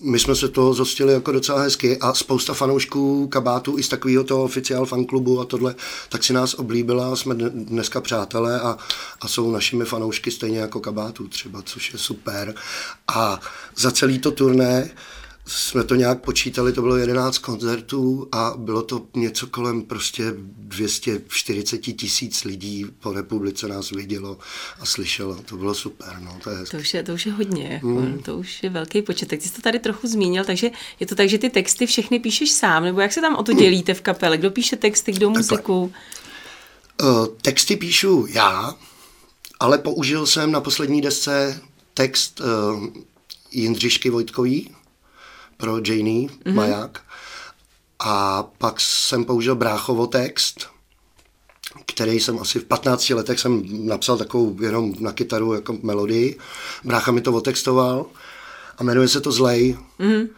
my 0.00 0.18
jsme 0.18 0.34
se 0.34 0.48
toho 0.48 0.74
zostili 0.74 1.12
jako 1.12 1.32
docela 1.32 1.60
hezky 1.60 1.98
a 1.98 2.14
spousta 2.14 2.54
fanoušků 2.54 3.28
kabátu 3.28 3.78
i 3.78 3.82
z 3.82 3.88
takového 3.88 4.24
toho 4.24 4.42
oficiál 4.44 4.86
fanklubu 4.86 5.40
a 5.40 5.44
tohle, 5.44 5.74
tak 6.08 6.24
si 6.24 6.32
nás 6.32 6.54
oblíbila, 6.54 7.16
jsme 7.16 7.34
dneska 7.34 8.00
přátelé 8.00 8.60
a, 8.60 8.76
a 9.20 9.28
jsou 9.28 9.50
našimi 9.50 9.84
fanoušky 9.84 10.30
stejně 10.30 10.58
jako 10.58 10.80
kabátu 10.80 11.28
třeba, 11.28 11.62
což 11.62 11.92
je 11.92 11.98
super. 11.98 12.54
A 13.08 13.40
za 13.76 13.90
celý 13.90 14.18
to 14.18 14.30
turné 14.30 14.90
jsme 15.46 15.84
to 15.84 15.94
nějak 15.94 16.20
počítali, 16.20 16.72
to 16.72 16.82
bylo 16.82 16.96
11 16.96 17.38
koncertů 17.38 18.28
a 18.32 18.54
bylo 18.56 18.82
to 18.82 19.06
něco 19.14 19.46
kolem 19.46 19.82
prostě 19.82 20.34
240 20.36 21.78
tisíc 21.78 22.44
lidí 22.44 22.86
po 23.00 23.12
republice 23.12 23.68
nás 23.68 23.90
vidělo 23.90 24.38
a 24.80 24.86
slyšelo. 24.86 25.34
To 25.34 25.56
bylo 25.56 25.74
super, 25.74 26.16
no, 26.20 26.38
to 26.44 26.50
je 26.50 26.64
To 26.64 26.76
už 26.76 26.94
je, 26.94 27.02
to 27.02 27.14
už 27.14 27.26
je 27.26 27.32
hodně, 27.32 27.68
jako, 27.72 27.86
mm. 27.86 28.18
to 28.18 28.36
už 28.36 28.62
je 28.62 28.70
velký 28.70 29.02
počet. 29.02 29.28
Tak 29.28 29.38
ty 29.38 29.48
jsi 29.48 29.54
to 29.54 29.62
tady 29.62 29.78
trochu 29.78 30.06
zmínil, 30.06 30.44
takže 30.44 30.70
je 31.00 31.06
to 31.06 31.14
tak, 31.14 31.28
že 31.28 31.38
ty 31.38 31.50
texty 31.50 31.86
všechny 31.86 32.18
píšeš 32.18 32.50
sám, 32.50 32.84
nebo 32.84 33.00
jak 33.00 33.12
se 33.12 33.20
tam 33.20 33.36
o 33.36 33.42
to 33.42 33.52
dělíte 33.52 33.94
v 33.94 34.00
kapele? 34.00 34.38
Kdo 34.38 34.50
píše 34.50 34.76
texty, 34.76 35.12
kdo 35.12 35.30
muziku? 35.30 35.92
Uh, 37.02 37.26
texty 37.42 37.76
píšu 37.76 38.26
já, 38.30 38.74
ale 39.60 39.78
použil 39.78 40.26
jsem 40.26 40.52
na 40.52 40.60
poslední 40.60 41.00
desce 41.00 41.60
text 41.94 42.40
uh, 42.40 42.86
Jindřišky 43.50 44.10
Vojtkový, 44.10 44.70
pro 45.56 45.76
Janie 45.76 46.28
mm-hmm. 46.28 46.54
Maják. 46.54 47.00
A 47.98 48.42
pak 48.58 48.80
jsem 48.80 49.24
použil 49.24 49.54
Bráchovo 49.54 50.06
text, 50.06 50.66
který 51.86 52.20
jsem 52.20 52.38
asi 52.38 52.58
v 52.58 52.64
15 52.64 53.10
letech 53.10 53.40
jsem 53.40 53.62
napsal 53.86 54.18
takovou 54.18 54.62
jenom 54.62 54.94
na 55.00 55.12
kytaru 55.12 55.54
jako 55.54 55.78
melodii. 55.82 56.38
Brácha 56.84 57.12
mi 57.12 57.20
to 57.20 57.32
otextoval 57.32 58.06
a 58.78 58.84
jmenuje 58.84 59.08
se 59.08 59.20
to 59.20 59.32
Zlej. 59.32 59.76
Mm-hmm. 60.00 60.28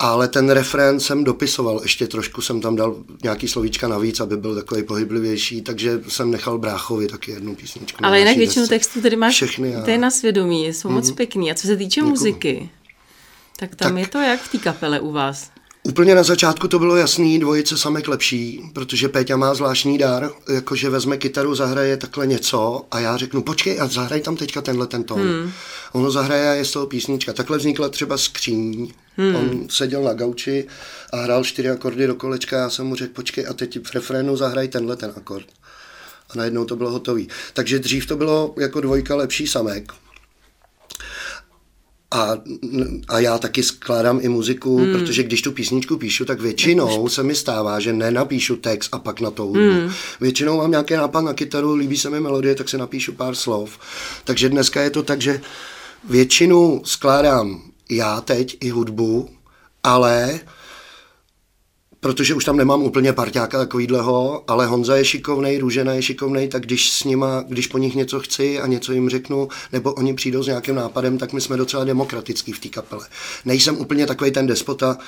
Ale 0.00 0.28
ten 0.28 0.50
refrén 0.50 1.00
jsem 1.00 1.24
dopisoval, 1.24 1.80
ještě 1.82 2.06
trošku 2.06 2.42
jsem 2.42 2.60
tam 2.60 2.76
dal 2.76 2.96
nějaký 3.22 3.48
slovíčka 3.48 3.88
navíc, 3.88 4.20
aby 4.20 4.36
byl 4.36 4.54
takový 4.54 4.82
pohyblivější, 4.82 5.62
takže 5.62 6.00
jsem 6.08 6.30
nechal 6.30 6.58
Bráchovi 6.58 7.06
taky 7.06 7.30
jednu 7.30 7.54
písničku. 7.54 8.04
Ale 8.04 8.18
jinak 8.18 8.36
většinu 8.36 8.66
textů 8.66 9.00
tady 9.00 9.16
máš, 9.16 9.34
Všechny, 9.34 9.76
to 9.84 9.90
je 9.90 9.98
na 9.98 10.10
svědomí, 10.10 10.66
jsou 10.66 10.88
mm-hmm. 10.88 10.92
moc 10.92 11.06
mhm. 11.06 11.16
pěkný. 11.16 11.50
A 11.50 11.54
co 11.54 11.66
se 11.66 11.76
týče 11.76 12.00
Děkuju. 12.00 12.10
muziky, 12.10 12.70
tak 13.56 13.74
tam 13.74 13.92
tak, 13.92 13.98
je 13.98 14.06
to 14.06 14.18
jak 14.18 14.40
v 14.40 14.48
té 14.48 14.58
kapele 14.58 15.00
u 15.00 15.12
vás? 15.12 15.50
Úplně 15.82 16.14
na 16.14 16.22
začátku 16.22 16.68
to 16.68 16.78
bylo 16.78 16.96
jasný, 16.96 17.38
dvojice 17.38 17.78
samek 17.78 18.08
lepší, 18.08 18.70
protože 18.72 19.08
Péťa 19.08 19.36
má 19.36 19.54
zvláštní 19.54 19.98
dar, 19.98 20.30
jakože 20.54 20.90
vezme 20.90 21.16
kytaru, 21.16 21.54
zahraje 21.54 21.96
takhle 21.96 22.26
něco 22.26 22.84
a 22.90 23.00
já 23.00 23.16
řeknu, 23.16 23.42
počkej, 23.42 23.80
a 23.80 23.86
zahraj 23.86 24.20
tam 24.20 24.36
teďka 24.36 24.62
tenhle 24.62 24.86
ten 24.86 25.04
tón. 25.04 25.20
Hmm. 25.20 25.52
Ono 25.92 26.10
zahraje 26.10 26.50
a 26.50 26.52
je 26.52 26.64
z 26.64 26.70
toho 26.70 26.86
písnička. 26.86 27.32
Takhle 27.32 27.58
vznikla 27.58 27.88
třeba 27.88 28.18
skříň. 28.18 28.92
Hmm. 29.16 29.36
On 29.36 29.68
seděl 29.68 30.02
na 30.02 30.12
gauči 30.12 30.66
a 31.12 31.16
hrál 31.16 31.44
čtyři 31.44 31.70
akordy 31.70 32.06
do 32.06 32.14
kolečka 32.14 32.56
a 32.56 32.60
já 32.60 32.70
jsem 32.70 32.86
mu 32.86 32.94
řekl, 32.94 33.12
počkej, 33.12 33.46
a 33.46 33.52
teď 33.52 33.78
v 33.86 33.94
refrénu 33.94 34.36
zahraj 34.36 34.68
tenhle 34.68 34.96
ten 34.96 35.12
akord. 35.16 35.46
A 36.30 36.38
najednou 36.38 36.64
to 36.64 36.76
bylo 36.76 36.90
hotový. 36.90 37.28
Takže 37.54 37.78
dřív 37.78 38.06
to 38.06 38.16
bylo 38.16 38.54
jako 38.58 38.80
dvojka 38.80 39.16
lepší 39.16 39.46
samek. 39.46 39.92
A, 42.10 42.32
a 43.08 43.18
já 43.18 43.38
taky 43.38 43.62
skládám 43.62 44.18
i 44.22 44.28
muziku, 44.28 44.78
hmm. 44.78 44.92
protože 44.92 45.22
když 45.22 45.42
tu 45.42 45.52
písničku 45.52 45.96
píšu, 45.96 46.24
tak 46.24 46.40
většinou 46.40 47.08
se 47.08 47.22
mi 47.22 47.34
stává, 47.34 47.80
že 47.80 47.92
nenapíšu 47.92 48.56
text 48.56 48.88
a 48.92 48.98
pak 48.98 49.20
na 49.20 49.30
to 49.30 49.42
hudbu. 49.42 49.72
Hmm. 49.72 49.90
Většinou 50.20 50.56
mám 50.56 50.70
nějaký 50.70 50.94
nápad 50.94 51.20
na 51.20 51.34
kytaru, 51.34 51.74
líbí 51.74 51.96
se 51.96 52.10
mi 52.10 52.20
melodie, 52.20 52.54
tak 52.54 52.68
si 52.68 52.78
napíšu 52.78 53.12
pár 53.12 53.34
slov. 53.34 53.78
Takže 54.24 54.48
dneska 54.48 54.82
je 54.82 54.90
to 54.90 55.02
tak, 55.02 55.20
že 55.20 55.40
většinu 56.08 56.82
skládám 56.84 57.62
já 57.90 58.20
teď 58.20 58.56
i 58.60 58.70
hudbu, 58.70 59.30
ale 59.82 60.40
protože 62.00 62.34
už 62.34 62.44
tam 62.44 62.56
nemám 62.56 62.82
úplně 62.82 63.12
parťáka 63.12 63.58
takovýhleho, 63.58 64.44
ale 64.50 64.66
Honza 64.66 64.96
je 64.96 65.04
šikovnej, 65.04 65.58
Růžena 65.58 65.92
je 65.92 66.02
šikovnej, 66.02 66.48
tak 66.48 66.62
když 66.62 66.90
s 66.90 67.04
nima, 67.04 67.44
když 67.48 67.66
po 67.66 67.78
nich 67.78 67.94
něco 67.94 68.20
chci 68.20 68.60
a 68.60 68.66
něco 68.66 68.92
jim 68.92 69.08
řeknu, 69.08 69.48
nebo 69.72 69.92
oni 69.92 70.14
přijdou 70.14 70.42
s 70.42 70.46
nějakým 70.46 70.74
nápadem, 70.74 71.18
tak 71.18 71.32
my 71.32 71.40
jsme 71.40 71.56
docela 71.56 71.84
demokratický 71.84 72.52
v 72.52 72.60
té 72.60 72.68
kapele. 72.68 73.06
Nejsem 73.44 73.76
úplně 73.76 74.06
takový 74.06 74.30
ten 74.30 74.46
despota, 74.46 74.98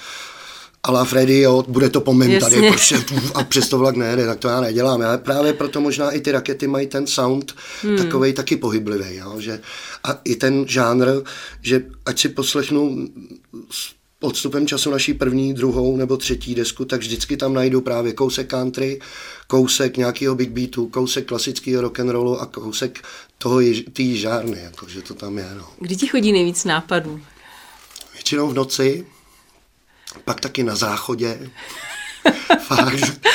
la 0.91 1.05
Freddy, 1.05 1.41
jo, 1.41 1.65
bude 1.69 1.91
to 1.91 2.01
po 2.01 2.15
mém 2.15 2.41
tady, 2.41 2.69
prostě, 2.69 3.05
a 3.35 3.45
přesto 3.45 3.79
vlak 3.79 3.97
nejede, 3.97 4.27
tak 4.27 4.39
to 4.39 4.49
já 4.49 4.61
nedělám. 4.61 5.01
Já 5.01 5.19
právě 5.19 5.53
proto 5.53 5.81
možná 5.81 6.11
i 6.11 6.21
ty 6.21 6.33
rakety 6.33 6.67
mají 6.67 6.87
ten 6.87 7.07
sound 7.07 7.55
hmm. 7.83 7.97
takovej 7.97 8.33
taky 8.33 8.57
pohyblivý, 8.57 9.17
jo, 9.17 9.41
že, 9.41 9.61
a 10.05 10.21
i 10.25 10.37
ten 10.37 10.65
žánr, 10.69 11.07
že 11.63 11.85
ať 12.07 12.21
si 12.21 12.29
poslechnu 12.29 13.09
odstupem 14.21 14.67
času 14.67 14.91
naší 14.91 15.15
první, 15.15 15.55
druhou 15.55 15.97
nebo 15.97 16.17
třetí 16.17 16.55
desku, 16.55 16.85
tak 16.85 17.01
vždycky 17.01 17.37
tam 17.37 17.55
najdu 17.55 17.81
právě 17.81 18.13
kousek 18.13 18.47
country, 18.47 19.01
kousek 19.47 19.97
nějakého 19.97 20.35
big 20.35 20.51
beatu, 20.51 20.87
kousek 20.87 21.27
klasického 21.27 21.83
rock 21.83 22.01
and 22.01 22.11
rollu 22.11 22.41
a 22.41 22.47
kousek 22.47 23.05
toho 23.39 23.61
té 23.93 24.03
žárny, 24.03 24.61
jako, 24.63 24.89
že 24.89 25.03
to 25.03 25.15
tam 25.15 25.39
je. 25.39 25.49
No. 25.57 25.69
Kdy 25.81 25.97
ti 25.97 26.07
chodí 26.07 26.33
nejvíc 26.33 26.65
nápadů? 26.65 27.21
Většinou 28.13 28.49
v 28.49 28.55
noci, 28.55 29.07
pak 30.25 30.41
taky 30.41 30.63
na 30.63 30.77
záchodě. 30.77 31.51
Fakt. 32.61 33.27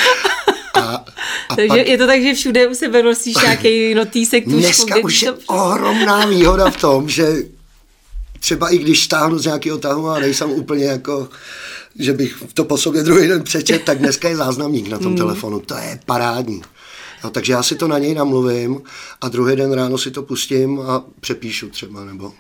A, 0.74 1.06
a 1.50 1.56
Takže 1.56 1.68
pak, 1.68 1.88
je 1.88 1.98
to 1.98 2.08
tak, 2.08 2.22
že 2.22 2.34
všude 2.34 2.68
u 2.68 2.76
sebe 2.76 3.04
nosíš 3.04 3.36
nějaký 3.36 3.94
notýsek, 3.94 4.44
tušku, 4.44 4.60
Dneska 4.60 4.96
už 4.98 5.22
je 5.22 5.32
to... 5.32 5.40
ohromná 5.48 6.26
výhoda 6.26 6.70
v 6.70 6.78
tom, 6.78 7.10
že 7.10 7.36
třeba 8.44 8.70
i 8.70 8.78
když 8.78 9.04
stáhnu 9.04 9.40
z 9.40 9.46
nějakého 9.46 9.78
tahu 9.78 10.10
a 10.10 10.20
nejsem 10.20 10.52
úplně 10.52 10.86
jako, 10.86 11.30
že 12.00 12.14
bych 12.14 12.44
to 12.54 12.66
po 12.66 12.78
sobě 12.78 13.04
druhý 13.04 13.28
den 13.28 13.44
přečet, 13.44 13.84
tak 13.84 13.98
dneska 13.98 14.30
je 14.30 14.36
záznamník 14.36 14.88
na 14.88 15.00
tom 15.00 15.12
mm. 15.12 15.18
telefonu. 15.18 15.60
To 15.60 15.76
je 15.76 16.00
parádní. 16.06 16.62
No, 17.24 17.30
takže 17.30 17.54
já 17.54 17.64
si 17.64 17.76
to 17.76 17.88
na 17.88 18.00
něj 18.00 18.16
namluvím 18.16 18.82
a 19.22 19.30
druhý 19.30 19.56
den 19.56 19.72
ráno 19.72 19.98
si 19.98 20.12
to 20.12 20.24
pustím 20.24 20.80
a 20.80 21.04
přepíšu 21.20 21.70
třeba, 21.70 22.06
nebo... 22.06 22.34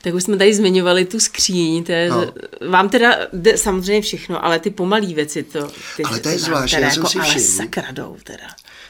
Tak 0.00 0.14
už 0.14 0.22
jsme 0.22 0.36
tady 0.36 0.54
zmiňovali 0.54 1.04
tu 1.04 1.20
skříň, 1.20 1.84
to 1.84 1.92
je, 1.92 2.10
no. 2.10 2.32
vám 2.70 2.88
teda 2.88 3.16
jde 3.32 3.58
samozřejmě 3.58 4.02
všechno, 4.02 4.44
ale 4.44 4.58
ty 4.58 4.70
pomalý 4.70 5.14
věci 5.14 5.42
to... 5.42 5.70
Ty 5.96 6.02
ale 6.02 6.20
to 6.20 6.28
je 6.28 6.38
zvláštní, 6.38 6.82
já 6.82 6.90
jsem 6.90 7.02
jako, 7.02 7.10
si 7.10 7.18
všiml. 7.18 7.34
Ale 7.34 7.40
sakradou 7.40 8.16
teda. 8.24 8.46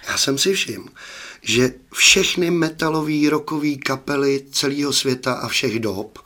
Já 0.09 0.19
jsem 0.19 0.39
si 0.39 0.53
všiml, 0.53 0.89
že 1.43 1.75
všechny 1.93 2.51
metalové 2.51 3.31
rokové 3.31 3.75
kapely 3.75 4.45
celého 4.53 4.93
světa 4.93 5.33
a 5.33 5.49
všech 5.49 5.81
dob 5.81 6.19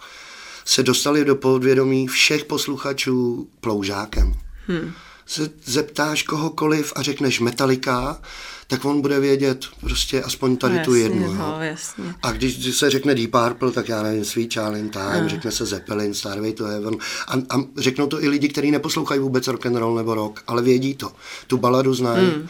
se 0.67 0.83
dostaly 0.83 1.25
do 1.25 1.37
podvědomí 1.37 2.07
všech 2.07 2.45
posluchačů 2.45 3.49
ploužákem. 3.61 4.35
Hmm. 4.67 4.93
Se 5.27 5.51
zeptáš 5.65 6.23
kohokoliv 6.23 6.93
a 6.97 7.03
řekneš 7.03 7.41
Metallica, 7.41 8.21
tak 8.67 8.85
on 8.85 9.01
bude 9.01 9.21
vědět 9.21 9.65
prostě 9.81 10.23
aspoň 10.23 10.57
tady 10.57 10.75
no, 10.75 10.85
tu 10.85 10.95
jednu. 10.95 11.33
No, 11.35 11.57
jasně. 11.61 12.15
A 12.23 12.33
když 12.33 12.77
se 12.77 12.91
řekne 12.91 13.15
Deep 13.15 13.31
Purple, 13.31 13.73
tak 13.73 13.89
já 13.89 14.03
nevím, 14.03 14.25
Sweet 14.25 14.55
Charlie 14.55 14.89
Time, 14.89 15.23
no. 15.23 15.29
řekne 15.29 15.53
se 15.53 15.67
Zeppelin, 15.67 16.15
Starway 16.15 16.53
to 16.53 16.65
Heaven. 16.65 16.97
A, 17.29 17.57
a 17.57 17.63
řeknou 17.77 18.07
to 18.07 18.23
i 18.23 18.29
lidi, 18.29 18.49
kteří 18.49 18.71
neposlouchají 18.71 19.21
vůbec 19.21 19.47
rock 19.47 19.67
and 19.67 19.77
roll 19.77 19.95
nebo 19.95 20.15
rock, 20.15 20.43
ale 20.47 20.63
vědí 20.63 20.95
to. 20.95 21.13
Tu 21.47 21.57
baladu 21.57 21.95
znají. 21.95 22.27
Hmm. 22.27 22.49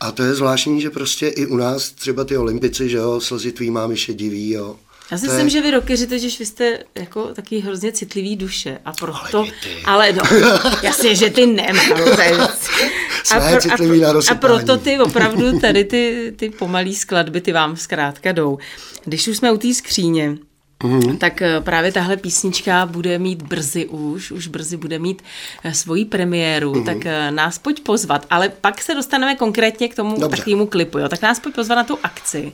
A 0.00 0.12
to 0.12 0.22
je 0.22 0.34
zvláštní, 0.34 0.80
že 0.80 0.90
prostě 0.90 1.28
i 1.28 1.46
u 1.46 1.56
nás 1.56 1.90
třeba 1.90 2.24
ty 2.24 2.36
olympici, 2.36 2.88
že 2.88 2.96
jo, 2.96 3.20
slzy 3.20 3.52
tvý 3.52 3.70
mámy 3.70 3.96
še 3.96 4.14
diví, 4.14 4.50
jo. 4.50 4.76
Já 5.10 5.18
si 5.18 5.26
myslím, 5.26 5.46
je... 5.46 5.50
že 5.50 5.60
vy 5.60 5.70
rockeři 5.70 6.06
totiž 6.06 6.38
vy 6.38 6.46
jste 6.46 6.78
jako 6.94 7.24
taky 7.34 7.58
hrozně 7.58 7.92
citlivý 7.92 8.36
duše 8.36 8.78
a 8.84 8.92
proto, 8.92 9.44
ale, 9.84 10.12
ale 10.12 10.12
no, 10.12 10.22
jasně, 10.82 11.14
že 11.14 11.30
ty 11.30 11.46
nemáš. 11.46 11.90
A, 13.30 13.38
pro, 13.40 14.04
a, 14.08 14.30
a 14.30 14.34
proto 14.34 14.76
ty 14.76 14.98
opravdu 14.98 15.58
tady 15.58 15.84
ty, 15.84 16.32
ty 16.36 16.50
pomalý 16.50 16.94
skladby, 16.94 17.40
ty 17.40 17.52
vám 17.52 17.76
zkrátka 17.76 18.32
jdou. 18.32 18.58
Když 19.04 19.28
už 19.28 19.36
jsme 19.36 19.52
u 19.52 19.56
té 19.56 19.74
skříně, 19.74 20.38
Mm-hmm. 20.84 21.18
Tak 21.18 21.42
eh, 21.42 21.60
právě 21.60 21.92
tahle 21.92 22.16
písnička 22.16 22.86
bude 22.86 23.18
mít 23.18 23.42
brzy 23.42 23.86
už, 23.86 24.30
už 24.30 24.46
brzy 24.46 24.76
bude 24.76 24.98
mít 24.98 25.22
eh, 25.64 25.74
svoji 25.74 26.04
premiéru, 26.04 26.72
mm-hmm. 26.72 26.84
tak 26.84 27.06
eh, 27.06 27.30
nás 27.30 27.58
pojď 27.58 27.82
pozvat, 27.82 28.26
ale 28.30 28.48
pak 28.48 28.82
se 28.82 28.94
dostaneme 28.94 29.34
konkrétně 29.34 29.88
k 29.88 29.94
tomu 29.94 30.28
takovému 30.28 30.66
klipu, 30.66 30.98
jo? 30.98 31.08
tak 31.08 31.22
nás 31.22 31.40
pojď 31.40 31.54
pozvat 31.54 31.76
na 31.76 31.84
tu 31.84 31.98
akci. 32.02 32.52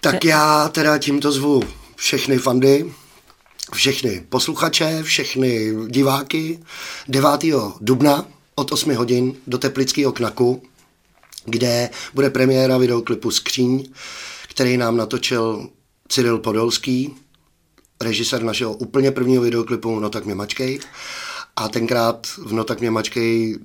Tak 0.00 0.24
já 0.24 0.68
teda 0.68 0.98
tímto 0.98 1.32
zvu 1.32 1.62
všechny 1.96 2.38
fandy, 2.38 2.92
všechny 3.72 4.22
posluchače, 4.28 5.02
všechny 5.02 5.74
diváky 5.88 6.58
9. 7.08 7.30
dubna 7.80 8.26
od 8.54 8.72
8 8.72 8.94
hodin 8.94 9.34
do 9.46 9.58
Teplického 9.58 10.12
knaku, 10.12 10.62
kde 11.44 11.90
bude 12.14 12.30
premiéra 12.30 12.78
videoklipu 12.78 13.30
Skříň, 13.30 13.84
který 14.48 14.76
nám 14.76 14.96
natočil 14.96 15.68
Cyril 16.08 16.38
Podolský, 16.38 17.14
režisér 18.00 18.42
našeho 18.42 18.72
úplně 18.72 19.10
prvního 19.10 19.42
videoklipu 19.42 20.00
No 20.00 20.10
tak 20.10 20.24
mě 20.24 20.34
mačkej. 20.34 20.80
A 21.56 21.68
tenkrát 21.68 22.26
v 22.26 22.52
No 22.52 22.64
tak 22.64 22.80
mě 22.80 22.90
mačkej 22.90 23.58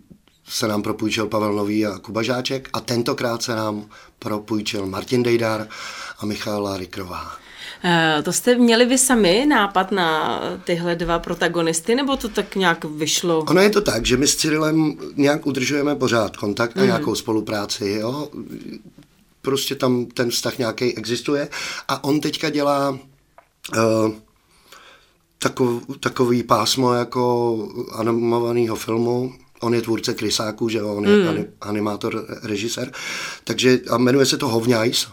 se 0.47 0.67
nám 0.67 0.81
propůjčil 0.81 1.27
Pavel 1.27 1.53
Nový 1.53 1.85
a 1.85 1.97
Kuba 1.99 2.23
Žáček 2.23 2.69
a 2.73 2.79
tentokrát 2.79 3.41
se 3.41 3.55
nám 3.55 3.85
propůjčil 4.19 4.85
Martin 4.85 5.23
Dejdar 5.23 5.67
a 6.19 6.25
Michála 6.25 6.77
Rikrová. 6.77 7.31
Eh, 7.83 8.21
to 8.23 8.33
jste 8.33 8.55
měli 8.55 8.85
vy 8.85 8.97
sami 8.97 9.45
nápad 9.45 9.91
na 9.91 10.39
tyhle 10.63 10.95
dva 10.95 11.19
protagonisty, 11.19 11.95
nebo 11.95 12.17
to 12.17 12.29
tak 12.29 12.55
nějak 12.55 12.85
vyšlo? 12.85 13.39
Ono 13.39 13.61
je 13.61 13.69
to 13.69 13.81
tak, 13.81 14.05
že 14.05 14.17
my 14.17 14.27
s 14.27 14.35
Cyrilem 14.35 14.97
nějak 15.15 15.45
udržujeme 15.45 15.95
pořád 15.95 16.37
kontakt 16.37 16.77
a 16.77 16.79
mm. 16.79 16.85
nějakou 16.85 17.15
spolupráci. 17.15 17.89
Jo? 17.89 18.29
Prostě 19.41 19.75
tam 19.75 20.05
ten 20.05 20.29
vztah 20.29 20.57
nějaký 20.57 20.97
existuje 20.97 21.49
a 21.87 22.03
on 22.03 22.19
teďka 22.19 22.49
dělá 22.49 22.89
uh, 22.89 24.13
takov, 25.45 25.83
takový 25.99 26.43
pásmo 26.43 26.93
jako 26.93 27.57
animovaného 27.91 28.75
filmu, 28.75 29.33
on 29.61 29.73
je 29.73 29.81
tvůrce 29.81 30.13
Krysáků, 30.13 30.69
že 30.69 30.83
on 30.83 31.05
je 31.05 31.31
mm. 31.31 31.45
animátor, 31.61 32.25
režisér, 32.43 32.91
takže 33.43 33.79
a 33.89 33.97
jmenuje 33.97 34.25
se 34.25 34.37
to 34.37 34.47
Hovňajs 34.47 35.07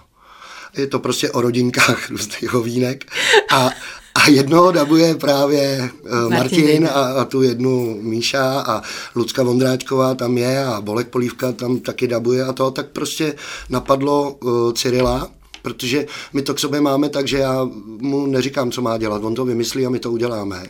je 0.77 0.87
to 0.87 0.99
prostě 0.99 1.31
o 1.31 1.41
rodinkách 1.41 2.11
různých 2.11 2.53
hovínek. 2.53 3.05
A, 3.51 3.71
a 4.15 4.29
jednoho 4.29 4.73
dabuje 4.73 5.15
právě 5.15 5.91
uh, 6.03 6.31
Martin, 6.31 6.61
Martin 6.61 6.87
a, 6.87 7.21
a 7.21 7.25
tu 7.25 7.43
jednu 7.43 7.99
Míša 8.03 8.61
a 8.61 8.83
Lucka 9.15 9.43
Vondráčková 9.43 10.15
tam 10.15 10.39
je 10.39 10.65
a 10.65 10.81
Bolek 10.81 11.09
Polívka 11.09 11.53
tam 11.53 11.79
taky 11.79 12.09
dabuje. 12.09 12.45
A 12.45 12.53
to, 12.53 12.71
tak 12.71 12.87
prostě 12.87 13.35
napadlo 13.69 14.31
uh, 14.33 14.73
Cyrila, 14.73 15.31
protože 15.63 16.07
my 16.33 16.43
to 16.43 16.55
k 16.55 16.59
sobě 16.59 16.81
máme 16.81 17.09
tak, 17.09 17.29
že 17.29 17.39
já 17.39 17.69
mu 17.85 18.27
neříkám, 18.27 18.71
co 18.71 18.83
má 18.83 18.99
dělat, 18.99 19.25
on 19.25 19.35
to 19.35 19.45
vymyslí 19.45 19.87
a 19.87 19.91
my 19.91 19.99
to 19.99 20.13
uděláme. 20.13 20.67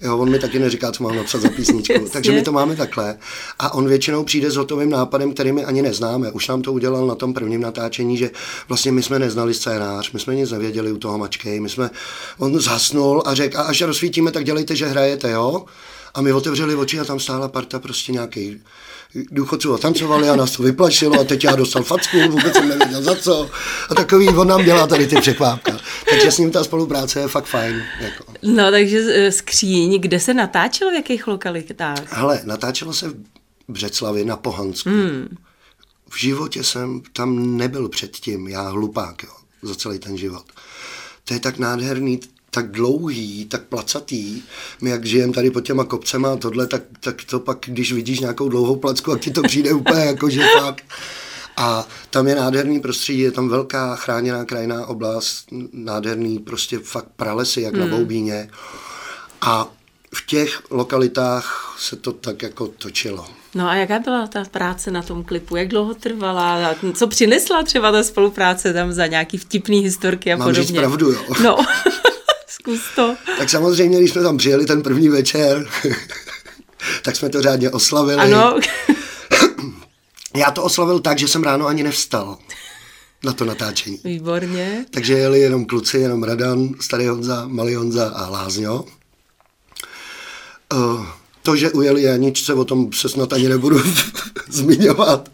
Jo, 0.00 0.18
on 0.18 0.30
mi 0.30 0.38
taky 0.38 0.58
neříká, 0.58 0.92
co 0.92 1.04
mám 1.04 1.16
napsat 1.16 1.40
za 1.40 1.48
písničku. 1.48 2.08
Takže 2.12 2.32
my 2.32 2.42
to 2.42 2.52
máme 2.52 2.76
takhle. 2.76 3.18
A 3.58 3.74
on 3.74 3.88
většinou 3.88 4.24
přijde 4.24 4.50
s 4.50 4.56
hotovým 4.56 4.90
nápadem, 4.90 5.34
který 5.34 5.52
my 5.52 5.64
ani 5.64 5.82
neznáme. 5.82 6.30
Už 6.30 6.48
nám 6.48 6.62
to 6.62 6.72
udělal 6.72 7.06
na 7.06 7.14
tom 7.14 7.34
prvním 7.34 7.60
natáčení, 7.60 8.16
že 8.16 8.30
vlastně 8.68 8.92
my 8.92 9.02
jsme 9.02 9.18
neznali 9.18 9.54
scénář, 9.54 10.12
my 10.12 10.20
jsme 10.20 10.34
nic 10.34 10.50
nevěděli 10.50 10.92
u 10.92 10.96
toho 10.96 11.18
mačkej, 11.18 11.60
my 11.60 11.68
jsme, 11.68 11.90
on 12.38 12.60
zasnul 12.60 13.22
a 13.26 13.34
řekl, 13.34 13.58
a 13.58 13.62
až 13.62 13.80
rozsvítíme, 13.80 14.32
tak 14.32 14.44
dělejte, 14.44 14.76
že 14.76 14.86
hrajete, 14.86 15.30
jo? 15.30 15.64
A 16.16 16.20
my 16.22 16.32
otevřeli 16.32 16.74
oči 16.74 17.00
a 17.00 17.04
tam 17.04 17.20
stála 17.20 17.48
parta 17.48 17.78
prostě 17.78 18.12
nějaký 18.12 18.60
důchodců 19.30 19.74
a 19.74 19.78
tancovali 19.78 20.28
a 20.28 20.36
nás 20.36 20.50
to 20.50 20.62
vyplašilo 20.62 21.20
a 21.20 21.24
teď 21.24 21.44
já 21.44 21.56
dostal 21.56 21.82
facku, 21.82 22.16
vůbec 22.30 22.52
jsem 22.52 22.68
nevěděl 22.68 23.02
za 23.02 23.14
co. 23.14 23.50
A 23.90 23.94
takový 23.94 24.28
on 24.28 24.48
nám 24.48 24.64
dělá 24.64 24.86
tady 24.86 25.06
ty 25.06 25.16
překvápka. 25.20 25.80
Takže 26.10 26.32
s 26.32 26.38
ním 26.38 26.50
ta 26.50 26.64
spolupráce 26.64 27.20
je 27.20 27.28
fakt 27.28 27.44
fajn. 27.44 27.82
Jako. 28.00 28.24
No 28.42 28.70
takže 28.70 28.98
e, 28.98 29.32
skříň, 29.32 30.00
kde 30.00 30.20
se 30.20 30.34
natáčelo, 30.34 30.90
v 30.90 30.94
jakých 30.94 31.26
lokalitách? 31.26 32.12
Hele, 32.12 32.40
natáčelo 32.44 32.92
se 32.92 33.08
v 33.08 33.14
Břeclavi 33.68 34.24
na 34.24 34.36
Pohansku. 34.36 34.88
Hmm. 34.88 35.36
V 36.10 36.18
životě 36.18 36.64
jsem 36.64 37.02
tam 37.12 37.56
nebyl 37.56 37.88
předtím, 37.88 38.48
já 38.48 38.68
hlupák, 38.68 39.22
jo, 39.22 39.30
za 39.62 39.74
celý 39.74 39.98
ten 39.98 40.16
život. 40.18 40.44
To 41.24 41.34
je 41.34 41.40
tak 41.40 41.58
nádherný, 41.58 42.20
tak 42.56 42.70
dlouhý, 42.70 43.44
tak 43.44 43.62
placatý. 43.62 44.42
My 44.80 44.90
jak 44.90 45.04
žijeme 45.04 45.32
tady 45.32 45.50
pod 45.50 45.60
těma 45.60 45.84
kopcema 45.84 46.32
a 46.32 46.36
tohle, 46.36 46.66
tak, 46.66 46.82
tak 47.00 47.24
to 47.24 47.40
pak, 47.40 47.58
když 47.66 47.92
vidíš 47.92 48.20
nějakou 48.20 48.48
dlouhou 48.48 48.76
placku, 48.76 49.10
tak 49.10 49.20
ti 49.20 49.30
to 49.30 49.42
přijde 49.42 49.72
úplně 49.72 50.00
jako, 50.04 50.30
že 50.30 50.42
fakt. 50.60 50.84
A 51.56 51.88
tam 52.10 52.26
je 52.26 52.34
nádherný 52.34 52.80
prostředí, 52.80 53.20
je 53.20 53.30
tam 53.30 53.48
velká 53.48 53.96
chráněná 53.96 54.44
krajná 54.44 54.86
oblast, 54.86 55.46
nádherný 55.72 56.38
prostě 56.38 56.78
fakt 56.78 57.08
pralesy, 57.16 57.60
jak 57.60 57.74
hmm. 57.74 57.90
na 57.90 57.96
Boubíně. 57.96 58.48
A 59.40 59.68
v 60.14 60.26
těch 60.26 60.62
lokalitách 60.70 61.76
se 61.78 61.96
to 61.96 62.12
tak 62.12 62.42
jako 62.42 62.66
točilo. 62.66 63.26
No 63.54 63.68
a 63.68 63.74
jaká 63.74 63.98
byla 63.98 64.26
ta 64.26 64.44
práce 64.44 64.90
na 64.90 65.02
tom 65.02 65.24
klipu? 65.24 65.56
Jak 65.56 65.68
dlouho 65.68 65.94
trvala? 65.94 66.74
Co 66.94 67.06
přinesla 67.06 67.62
třeba 67.62 67.92
ta 67.92 68.02
spolupráce 68.02 68.72
tam 68.72 68.92
za 68.92 69.06
nějaký 69.06 69.38
vtipný 69.38 69.78
historky 69.80 70.32
a 70.32 70.36
Mám 70.36 70.48
podobně? 70.48 70.80
Mám 70.80 70.90
pravdu, 70.90 71.12
jo. 71.12 71.20
No. 71.42 71.56
Zkus 72.66 72.94
to. 72.94 73.16
Tak 73.38 73.50
samozřejmě, 73.50 73.98
když 73.98 74.10
jsme 74.10 74.22
tam 74.22 74.36
přijeli 74.36 74.66
ten 74.66 74.82
první 74.82 75.08
večer, 75.08 75.66
tak 77.02 77.16
jsme 77.16 77.28
to 77.28 77.42
řádně 77.42 77.70
oslavili. 77.70 78.22
Ano. 78.22 78.60
Já 80.36 80.50
to 80.50 80.62
oslavil 80.62 81.00
tak, 81.00 81.18
že 81.18 81.28
jsem 81.28 81.42
ráno 81.42 81.66
ani 81.66 81.82
nevstal 81.82 82.38
na 83.24 83.32
to 83.32 83.44
natáčení. 83.44 84.00
Výborně. 84.04 84.86
Takže 84.90 85.14
jeli 85.14 85.40
jenom 85.40 85.64
kluci, 85.64 85.98
jenom 85.98 86.22
Radan, 86.22 86.68
Starý 86.80 87.06
Honza, 87.06 87.44
Malý 87.48 87.74
Honza 87.74 88.08
a 88.08 88.28
Lázňo. 88.28 88.84
Uh, 90.74 91.06
to, 91.46 91.56
že 91.56 91.70
ujeli 91.70 92.02
Janičce, 92.02 92.54
o 92.54 92.64
tom 92.64 92.92
se 92.92 93.08
snad 93.08 93.32
ani 93.32 93.48
nebudu 93.48 93.80
zmiňovat. 94.50 95.30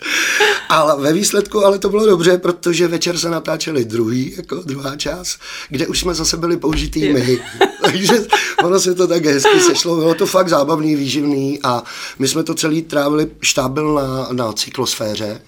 Ale 0.69 1.02
ve 1.02 1.12
výsledku 1.12 1.64
ale 1.64 1.78
to 1.78 1.88
bylo 1.88 2.07
dobře, 2.07 2.38
protože 2.38 2.88
večer 2.88 3.19
se 3.19 3.31
natáčeli 3.31 3.85
druhý, 3.85 4.35
jako 4.37 4.57
druhá 4.57 4.97
část, 4.97 5.38
kde 5.69 5.87
už 5.87 6.00
jsme 6.00 6.14
zase 6.14 6.37
byli 6.37 6.57
použitý 6.57 7.12
my. 7.12 7.38
Takže 7.85 8.26
ono 8.64 8.81
se 8.81 8.95
to 8.95 9.07
tak 9.07 9.25
hezky 9.25 9.61
sešlo, 9.61 9.97
bylo 9.97 10.14
to 10.14 10.26
fakt 10.26 10.49
zábavný, 10.49 10.97
výživný 10.97 11.61
a 11.62 11.83
my 12.19 12.28
jsme 12.28 12.42
to 12.42 12.54
celý 12.54 12.83
trávili, 12.83 13.26
štáb 13.40 13.73
byl 13.73 13.95
na, 13.95 14.28
na 14.33 14.52
cyklosféře, 14.52 15.42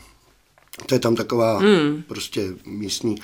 to 0.87 0.95
je 0.95 0.99
tam 0.99 1.17
taková 1.17 1.59
hmm. 1.59 2.03
prostě 2.09 2.43
místní 2.67 3.17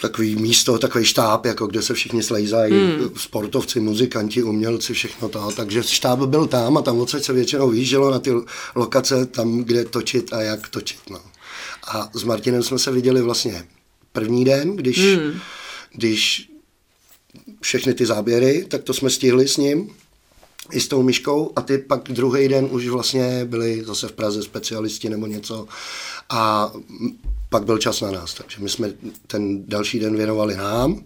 takový 0.00 0.36
místo, 0.36 0.78
takový 0.78 1.04
štáb, 1.04 1.46
jako 1.46 1.66
kde 1.66 1.82
se 1.82 1.94
všichni 1.94 2.22
slejzají, 2.22 2.72
hmm. 2.72 3.10
sportovci, 3.16 3.80
muzikanti, 3.80 4.42
umělci, 4.42 4.94
všechno 4.94 5.28
to. 5.28 5.50
Takže 5.56 5.82
štáb 5.82 6.18
byl 6.18 6.46
tam 6.46 6.76
a 6.76 6.82
tam 6.82 6.98
odsaď 6.98 7.24
se 7.24 7.32
většinou 7.32 7.70
výjíždělo 7.70 8.10
na 8.10 8.18
ty 8.18 8.30
lokace, 8.74 9.26
tam, 9.26 9.58
kde 9.58 9.84
točit 9.84 10.32
a 10.32 10.42
jak 10.42 10.68
točit. 10.68 11.10
No. 11.10 11.20
A 11.86 12.10
s 12.14 12.24
Martinem 12.24 12.62
jsme 12.62 12.78
se 12.78 12.92
viděli 12.92 13.22
vlastně 13.22 13.66
první 14.12 14.44
den, 14.44 14.76
když, 14.76 14.98
hmm. 14.98 15.40
když 15.92 16.50
všechny 17.60 17.94
ty 17.94 18.06
záběry, 18.06 18.66
tak 18.68 18.82
to 18.82 18.94
jsme 18.94 19.10
stihli 19.10 19.48
s 19.48 19.56
ním 19.56 19.90
i 20.70 20.80
s 20.80 20.88
tou 20.88 21.02
myškou 21.02 21.52
a 21.56 21.60
ty 21.62 21.78
pak 21.78 22.02
druhý 22.02 22.48
den 22.48 22.68
už 22.70 22.88
vlastně 22.88 23.44
byli 23.44 23.84
zase 23.84 24.08
v 24.08 24.12
Praze 24.12 24.42
specialisti 24.42 25.08
nebo 25.08 25.26
něco 25.26 25.68
a 26.28 26.72
pak 27.48 27.64
byl 27.64 27.78
čas 27.78 28.00
na 28.00 28.10
nás, 28.10 28.34
takže 28.34 28.56
my 28.60 28.68
jsme 28.68 28.92
ten 29.26 29.66
další 29.66 29.98
den 29.98 30.16
věnovali 30.16 30.56
nám, 30.56 31.02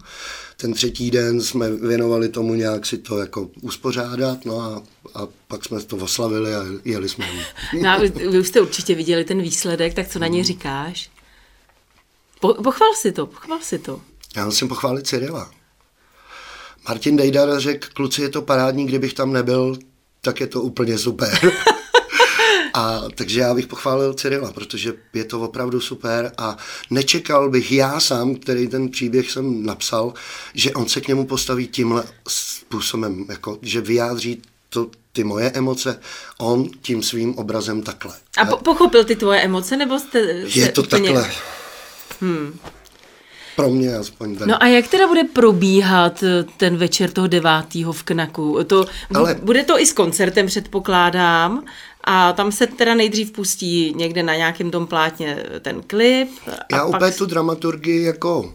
ten 0.57 0.73
třetí 0.73 1.11
den 1.11 1.41
jsme 1.41 1.71
věnovali 1.71 2.29
tomu 2.29 2.53
nějak 2.55 2.85
si 2.85 2.97
to 2.97 3.17
jako 3.17 3.49
uspořádat, 3.61 4.45
no 4.45 4.61
a, 4.61 4.83
a 5.13 5.27
pak 5.47 5.65
jsme 5.65 5.81
to 5.81 5.97
oslavili 5.97 6.55
a 6.55 6.63
jeli 6.85 7.09
jsme. 7.09 7.27
No 7.81 7.99
vy 7.99 8.39
už 8.39 8.47
jste 8.47 8.61
určitě 8.61 8.95
viděli 8.95 9.25
ten 9.25 9.41
výsledek, 9.41 9.93
tak 9.93 10.07
co 10.07 10.19
na 10.19 10.27
ně 10.27 10.43
říkáš? 10.43 11.11
Po, 12.39 12.53
pochval 12.53 12.93
si 12.95 13.11
to, 13.11 13.25
pochval 13.25 13.59
si 13.61 13.79
to. 13.79 14.01
Já 14.35 14.45
musím 14.45 14.67
pochválit 14.67 15.07
Cyrila. 15.07 15.51
Martin 16.87 17.15
Dejdar 17.15 17.59
řekl, 17.59 17.87
kluci, 17.93 18.21
je 18.21 18.29
to 18.29 18.41
parádní, 18.41 18.85
kdybych 18.85 19.13
tam 19.13 19.33
nebyl, 19.33 19.77
tak 20.21 20.39
je 20.39 20.47
to 20.47 20.61
úplně 20.61 20.97
super. 20.97 21.39
A 22.73 23.01
takže 23.15 23.39
já 23.39 23.53
bych 23.53 23.67
pochválil 23.67 24.13
Cyrila, 24.13 24.51
protože 24.51 24.93
je 25.13 25.23
to 25.23 25.41
opravdu 25.41 25.81
super 25.81 26.31
a 26.37 26.57
nečekal 26.89 27.49
bych 27.49 27.71
já 27.71 27.99
sám, 27.99 28.35
který 28.35 28.67
ten 28.67 28.89
příběh 28.89 29.31
jsem 29.31 29.65
napsal, 29.65 30.13
že 30.53 30.73
on 30.73 30.89
se 30.89 31.01
k 31.01 31.07
němu 31.07 31.25
postaví 31.25 31.67
tímhle 31.67 32.03
způsobem, 32.27 33.25
jako, 33.29 33.59
že 33.61 33.81
vyjádří 33.81 34.41
to, 34.69 34.89
ty 35.11 35.23
moje 35.23 35.51
emoce, 35.51 35.99
on 36.37 36.69
tím 36.81 37.03
svým 37.03 37.37
obrazem 37.37 37.81
takhle. 37.81 38.13
A 38.37 38.45
po- 38.45 38.57
pochopil 38.57 39.03
ty 39.03 39.15
tvoje 39.15 39.41
emoce, 39.41 39.77
nebo 39.77 39.99
jste... 39.99 40.19
Je 40.55 40.71
to 40.71 40.81
úplně... 40.81 41.13
takhle. 41.13 41.33
Hmm. 42.21 42.59
Pro 43.55 43.69
mě 43.69 43.95
aspoň 43.95 44.35
tak. 44.35 44.47
No 44.47 44.63
a 44.63 44.67
jak 44.67 44.87
teda 44.87 45.07
bude 45.07 45.23
probíhat 45.23 46.23
eh, 46.23 46.45
ten 46.57 46.77
večer 46.77 47.11
toho 47.11 47.27
devátého 47.27 47.93
v 47.93 48.03
Knaku? 48.03 48.63
To, 48.67 48.85
Ale... 49.15 49.35
Bude 49.43 49.63
to 49.63 49.79
i 49.79 49.85
s 49.85 49.93
koncertem, 49.93 50.47
předpokládám, 50.47 51.63
a 52.03 52.33
tam 52.33 52.51
se 52.51 52.67
teda 52.67 52.95
nejdřív 52.95 53.31
pustí 53.31 53.93
někde 53.95 54.23
na 54.23 54.35
nějakém 54.35 54.71
tom 54.71 54.87
plátně 54.87 55.45
ten 55.61 55.81
klip. 55.87 56.29
A 56.47 56.75
Já 56.75 56.85
pak... 56.85 56.95
úplně 56.95 57.11
tu 57.11 57.25
dramaturgii 57.25 58.03
jako 58.03 58.53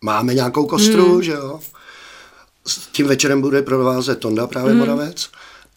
máme 0.00 0.34
nějakou 0.34 0.66
kostru, 0.66 1.12
hmm. 1.12 1.22
že 1.22 1.32
jo. 1.32 1.60
S 2.66 2.76
tím 2.76 3.06
večerem 3.06 3.40
bude 3.40 3.62
provázet 3.62 4.18
Tonda 4.18 4.46
právě 4.46 4.70
hmm. 4.70 4.78
Moravec. 4.78 5.28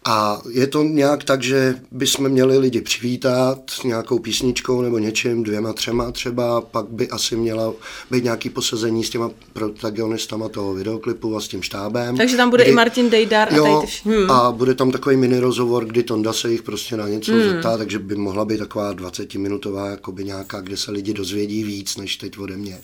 A 0.06 0.42
je 0.50 0.68
to 0.68 0.84
nějak 0.84 1.24
tak, 1.24 1.44
že 1.44 1.76
bychom 1.92 2.30
měli 2.30 2.58
lidi 2.58 2.82
přivítat 2.82 3.70
s 3.70 3.84
nějakou 3.84 4.20
písničkou 4.20 4.82
nebo 4.82 4.98
něčím, 4.98 5.44
dvěma, 5.44 5.74
třema 5.74 6.12
třeba, 6.12 6.62
pak 6.62 6.90
by 6.90 7.10
asi 7.10 7.36
měla 7.36 7.74
být 8.12 8.24
nějaký 8.24 8.50
posazení 8.50 9.04
s 9.04 9.10
těma 9.10 9.30
protagonistama 9.54 10.50
toho 10.50 10.74
videoklipu 10.74 11.36
a 11.36 11.42
s 11.42 11.48
tím 11.48 11.62
štábem. 11.62 12.18
Takže 12.18 12.38
tam 12.38 12.50
bude 12.50 12.64
kdy, 12.64 12.72
i 12.72 12.76
Martin 12.76 13.10
Dejdar 13.10 13.54
jo, 13.54 13.66
a 13.66 13.82
tady 13.82 13.92
hmm. 14.04 14.32
a 14.32 14.52
bude 14.52 14.76
tam 14.76 14.92
takový 14.92 15.18
mini 15.18 15.40
rozhovor, 15.40 15.86
kdy 15.86 16.04
Tonda 16.04 16.34
se 16.34 16.52
jich 16.52 16.64
prostě 16.64 16.98
na 16.98 17.08
něco 17.10 17.32
hmm. 17.32 17.44
zeptá, 17.44 17.78
takže 17.78 18.00
by 18.00 18.16
mohla 18.16 18.46
být 18.46 18.58
taková 18.58 18.94
20-minutová 18.94 19.90
jakoby 19.90 20.24
nějaká, 20.24 20.62
kde 20.62 20.78
se 20.78 20.92
lidi 20.92 21.14
dozvědí 21.14 21.64
víc, 21.64 21.98
než 21.98 22.18
teď 22.18 22.40
ode 22.40 22.58
mě. 22.58 22.82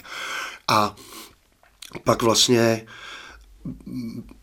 A 0.68 0.96
pak 2.04 2.22
vlastně 2.22 2.86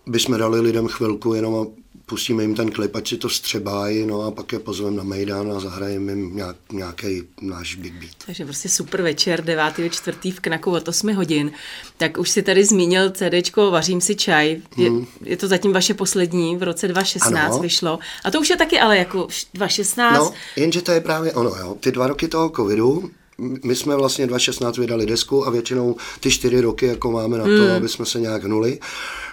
bychom 0.07 0.39
dali 0.39 0.61
lidem 0.61 0.87
chvilku 0.89 1.35
jenom 1.35 1.67
pustíme 2.07 2.43
jim 2.43 2.55
ten 2.55 2.71
klip, 2.71 2.97
ať 2.97 3.09
si 3.09 3.17
to 3.17 3.29
střebají, 3.29 4.07
no 4.07 4.23
a 4.23 4.31
pak 4.31 4.53
je 4.53 4.59
pozveme 4.59 4.97
na 4.97 5.03
Mejdan 5.03 5.53
a 5.53 5.61
zahrajeme 5.61 6.13
jim 6.13 6.37
nějak, 6.37 6.57
nějaký 6.73 7.23
náš 7.41 7.75
big 7.75 7.93
beat. 7.93 8.15
Takže 8.27 8.45
prostě 8.45 8.69
super 8.69 9.03
večer, 9.03 9.45
9. 9.45 9.65
čtvrtý 9.91 10.31
v 10.31 10.41
Knaku 10.41 10.71
od 10.71 10.89
8 10.89 11.15
hodin. 11.15 11.53
Tak 11.97 12.19
už 12.19 12.31
si 12.31 12.43
tady 12.43 12.65
zmínil 12.65 13.11
CDčko 13.11 13.71
Vařím 13.71 14.01
si 14.01 14.17
čaj. 14.17 14.57
Je, 14.77 14.91
hmm. 14.91 15.07
je 15.25 15.37
to 15.37 15.49
zatím 15.49 15.73
vaše 15.73 15.95
poslední, 15.95 16.57
v 16.57 16.63
roce 16.63 16.89
2016 16.89 17.53
ano. 17.53 17.59
vyšlo. 17.59 17.99
A 18.25 18.31
to 18.31 18.41
už 18.41 18.51
je 18.51 18.57
taky 18.57 18.81
ale 18.81 18.99
jako 18.99 19.29
2016. 19.55 20.19
No, 20.19 20.33
jenže 20.57 20.83
to 20.83 20.93
je 20.93 21.01
právě 21.01 21.33
ono, 21.33 21.51
jo. 21.51 21.77
Ty 21.81 21.93
dva 21.93 22.07
roky 22.07 22.29
toho 22.29 22.51
covidu, 22.51 23.11
my 23.39 23.77
jsme 23.77 23.97
vlastně 23.97 24.27
2016 24.27 24.79
vydali 24.79 25.07
desku 25.07 25.47
a 25.47 25.51
většinou 25.51 25.97
ty 26.21 26.31
čtyři 26.31 26.61
roky 26.61 26.87
jako 26.87 27.11
máme 27.11 27.39
na 27.39 27.45
to, 27.45 27.51
hmm. 27.51 27.71
aby 27.77 27.89
jsme 27.89 28.07
se 28.07 28.21
nějak 28.21 28.45
hnuli. 28.45 28.79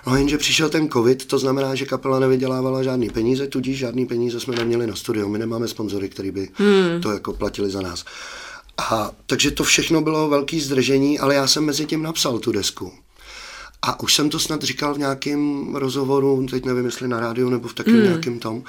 No 0.07 0.15
jenže 0.15 0.37
přišel 0.37 0.69
ten 0.69 0.89
covid, 0.89 1.25
to 1.25 1.39
znamená, 1.39 1.75
že 1.75 1.85
kapela 1.85 2.19
nevydělávala 2.19 2.83
žádný 2.83 3.09
peníze, 3.09 3.47
tudíž 3.47 3.77
žádný 3.77 4.05
peníze 4.05 4.39
jsme 4.39 4.55
neměli 4.55 4.87
na 4.87 4.95
studio. 4.95 5.29
My 5.29 5.39
nemáme 5.39 5.67
sponzory, 5.67 6.09
který 6.09 6.31
by 6.31 6.49
hmm. 6.53 7.01
to 7.01 7.11
jako 7.11 7.33
platili 7.33 7.69
za 7.69 7.81
nás. 7.81 8.05
A 8.77 9.11
takže 9.25 9.51
to 9.51 9.63
všechno 9.63 10.01
bylo 10.01 10.29
velký 10.29 10.59
zdržení, 10.59 11.19
ale 11.19 11.35
já 11.35 11.47
jsem 11.47 11.65
mezi 11.65 11.85
tím 11.85 12.03
napsal 12.03 12.39
tu 12.39 12.51
desku. 12.51 12.91
A 13.85 13.99
už 13.99 14.15
jsem 14.15 14.29
to 14.29 14.39
snad 14.39 14.63
říkal 14.63 14.93
v 14.93 14.97
nějakém 14.97 15.75
rozhovoru, 15.75 16.45
teď 16.49 16.65
nevím, 16.65 16.85
jestli 16.85 17.07
na 17.07 17.19
rádiu 17.19 17.49
nebo 17.49 17.67
v 17.67 17.73
takovém 17.73 17.99
mm. 17.99 18.05
nějakém 18.05 18.39
tom, 18.39 18.63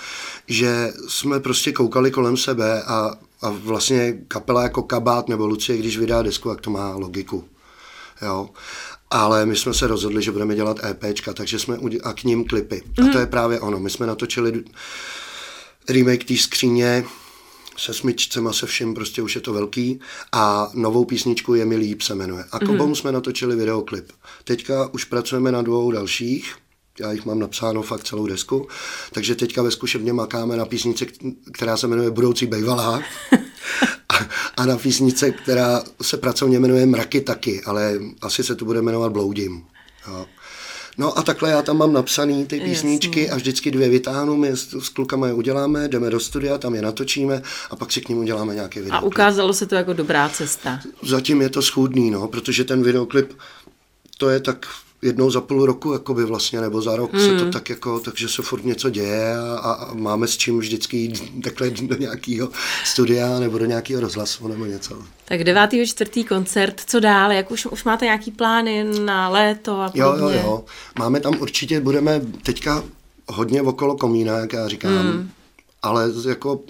že 0.47 0.93
jsme 1.09 1.41
prostě 1.41 1.73
koukali 1.73 2.11
kolem 2.11 2.37
sebe 2.37 2.83
a, 2.83 3.11
a 3.43 3.51
vlastně 3.51 4.19
kapela 4.29 4.63
jako 4.63 4.83
Kabát 4.83 5.29
nebo 5.29 5.47
Lucie, 5.47 5.79
když 5.79 5.99
vydá 5.99 6.23
desku, 6.23 6.49
jak 6.49 6.61
to 6.61 6.71
má 6.71 6.95
logiku. 6.95 7.45
Jo. 8.23 8.51
Ale 9.11 9.47
my 9.47 9.57
jsme 9.57 9.75
se 9.75 9.87
rozhodli, 9.87 10.23
že 10.23 10.33
budeme 10.33 10.55
dělat 10.55 10.85
EPčka, 10.85 11.33
takže 11.33 11.59
jsme 11.59 11.79
udělali, 11.79 12.11
a 12.11 12.13
k 12.13 12.25
ním 12.25 12.45
klipy. 12.45 12.83
Mm. 12.85 12.93
A 12.93 12.95
to 12.97 13.03
mhm. 13.03 13.21
je 13.21 13.27
právě 13.27 13.61
ono. 13.61 13.81
My 13.81 13.91
jsme 13.91 14.07
natočili 14.07 14.65
remake 15.89 16.25
té 16.25 16.37
skříně, 16.37 17.05
se 17.77 17.95
smyčcema, 17.95 18.53
se 18.53 18.67
vším, 18.67 18.95
prostě 18.95 19.23
už 19.23 19.35
je 19.35 19.41
to 19.41 19.53
velký. 19.53 20.01
A 20.33 20.71
novou 20.75 21.05
písničku 21.05 21.55
Je 21.55 21.65
mi 21.65 21.77
líp 21.77 22.03
se 22.03 22.15
jmenuje. 22.15 22.45
A 22.53 22.59
k 22.59 22.63
mm-hmm. 22.63 22.95
jsme 22.95 23.13
natočili 23.13 23.57
videoklip. 23.57 24.13
Teďka 24.45 24.89
už 24.93 25.05
pracujeme 25.05 25.53
na 25.53 25.63
dvou 25.63 25.91
dalších, 25.91 26.55
já 27.01 27.13
jich 27.13 27.25
mám 27.25 27.39
napsáno 27.39 27.83
fakt 27.83 28.05
celou 28.05 28.27
desku, 28.27 28.69
takže 29.13 29.35
teďka 29.35 29.63
ve 29.63 29.71
zkušebně 29.71 30.13
makáme 30.13 30.57
na 30.57 30.65
písnice, 30.65 31.07
která 31.53 31.77
se 31.77 31.87
jmenuje 31.87 32.11
Budoucí 32.11 32.47
bejvalá 32.47 33.03
a, 34.09 34.19
a 34.57 34.67
na 34.67 34.77
písnice, 34.77 35.31
která 35.31 35.83
se 36.03 36.17
pracovně 36.17 36.59
jmenuje 36.59 36.87
Mraky 36.87 37.21
taky, 37.21 37.63
ale 37.63 38.01
asi 38.23 38.45
se 38.45 38.55
tu 38.55 38.65
bude 38.65 38.83
jmenovat 38.83 39.13
Bloudím. 39.13 39.65
Jo. 40.09 40.27
No 40.99 41.19
a 41.19 41.23
takhle 41.23 41.51
já 41.51 41.63
tam 41.63 41.77
mám 41.77 41.93
napsaný 41.93 42.47
ty 42.47 42.61
písničky 42.61 43.21
Jasně. 43.21 43.33
a 43.33 43.37
vždycky 43.37 43.71
dvě 43.71 43.89
vytáhnu, 43.89 44.37
my 44.37 44.49
s, 44.49 44.75
s 44.75 44.89
klukama 44.89 45.27
je 45.27 45.33
uděláme, 45.33 45.89
jdeme 45.89 46.11
do 46.11 46.21
studia, 46.21 46.59
tam 46.59 46.75
je 46.75 46.83
natočíme 46.83 47.43
a 47.71 47.77
pak 47.77 47.93
si 47.93 48.01
k 48.01 48.09
ním 48.09 48.19
uděláme 48.19 48.55
nějaký 48.55 48.81
videoklip. 48.81 49.05
A 49.05 49.07
ukázalo 49.07 49.53
se 49.53 49.67
to 49.67 49.75
jako 49.75 49.93
dobrá 49.93 50.29
cesta. 50.29 50.81
Zatím 51.03 51.43
je 51.43 51.51
to 51.51 51.63
schůdný, 51.63 52.11
no, 52.11 52.29
protože 52.29 52.65
ten 52.65 52.83
videoklip, 52.83 53.33
to 54.19 54.29
je 54.29 54.41
tak 54.41 54.67
jednou 55.05 55.31
za 55.31 55.41
půl 55.41 55.67
roku, 55.67 55.93
jakoby 55.93 56.25
vlastně, 56.25 56.61
nebo 56.61 56.83
za 56.83 56.97
rok 56.97 57.13
hmm. 57.13 57.23
se 57.23 57.29
to 57.29 57.43
hmm. 57.43 57.53
tak 57.53 57.71
jako, 57.71 58.01
takže 58.01 58.29
se 58.29 58.43
furt 58.43 58.65
něco 58.65 58.91
děje 58.91 59.37
a, 59.37 59.57
a 59.57 59.95
máme 59.95 60.29
s 60.29 60.37
čím 60.37 60.59
vždycky 60.59 60.97
jít 60.97 61.43
takhle 61.43 61.71
do 61.71 61.97
nějakého 61.97 62.49
studia 62.85 63.39
nebo 63.39 63.59
do 63.59 63.65
nějakého 63.65 64.01
rozhlasu 64.01 64.49
nebo 64.49 64.65
něco. 64.65 64.99
Tak 65.25 65.45
devátý 65.45 65.87
čtvrtý 65.87 66.25
koncert, 66.25 66.83
co 66.87 67.01
dál? 67.01 67.33
Jak 67.33 67.51
už, 67.51 67.67
už 67.67 67.85
máte 67.85 68.05
nějaký 68.05 68.31
plány 68.31 68.85
na 69.05 69.29
léto 69.29 69.81
a 69.81 69.91
podobně? 69.91 70.25
Jo, 70.25 70.31
jo, 70.31 70.41
jo. 70.45 70.65
Máme 70.99 71.21
tam 71.21 71.41
určitě, 71.41 71.81
budeme 71.81 72.21
teďka 72.43 72.85
hodně 73.29 73.63
okolo 73.63 73.97
komína, 73.97 74.39
jak 74.39 74.53
já 74.53 74.69
říkám, 74.69 74.99
hmm. 74.99 75.31
ale 75.83 76.11
jako 76.29 76.61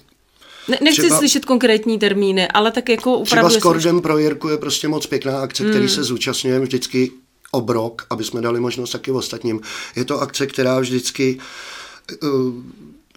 ne, 0.69 0.79
nechci 0.83 1.03
třeba, 1.03 1.19
slyšet 1.19 1.45
konkrétní 1.45 1.99
termíny, 1.99 2.49
ale 2.49 2.71
tak 2.71 2.89
jako 2.89 3.15
opravdu... 3.15 3.49
Třeba 3.49 3.61
s 3.61 3.63
Kordem 3.63 4.01
pro 4.01 4.19
Jirku 4.19 4.49
je 4.49 4.59
prostě 4.59 4.89
moc 4.89 5.07
pěkná 5.07 5.41
akce, 5.41 5.63
hmm. 5.63 5.73
který 5.73 5.89
se 5.89 6.05
zúčastňujeme 6.05 6.65
vždycky 6.65 7.11
obrok, 7.55 8.07
aby 8.11 8.25
jsme 8.25 8.41
dali 8.41 8.61
možnost 8.61 8.91
taky 8.91 9.11
ostatním. 9.11 9.61
Je 9.97 10.05
to 10.05 10.21
akce, 10.21 10.47
která 10.47 10.81
vždycky 10.81 11.39
uh, 12.23 12.55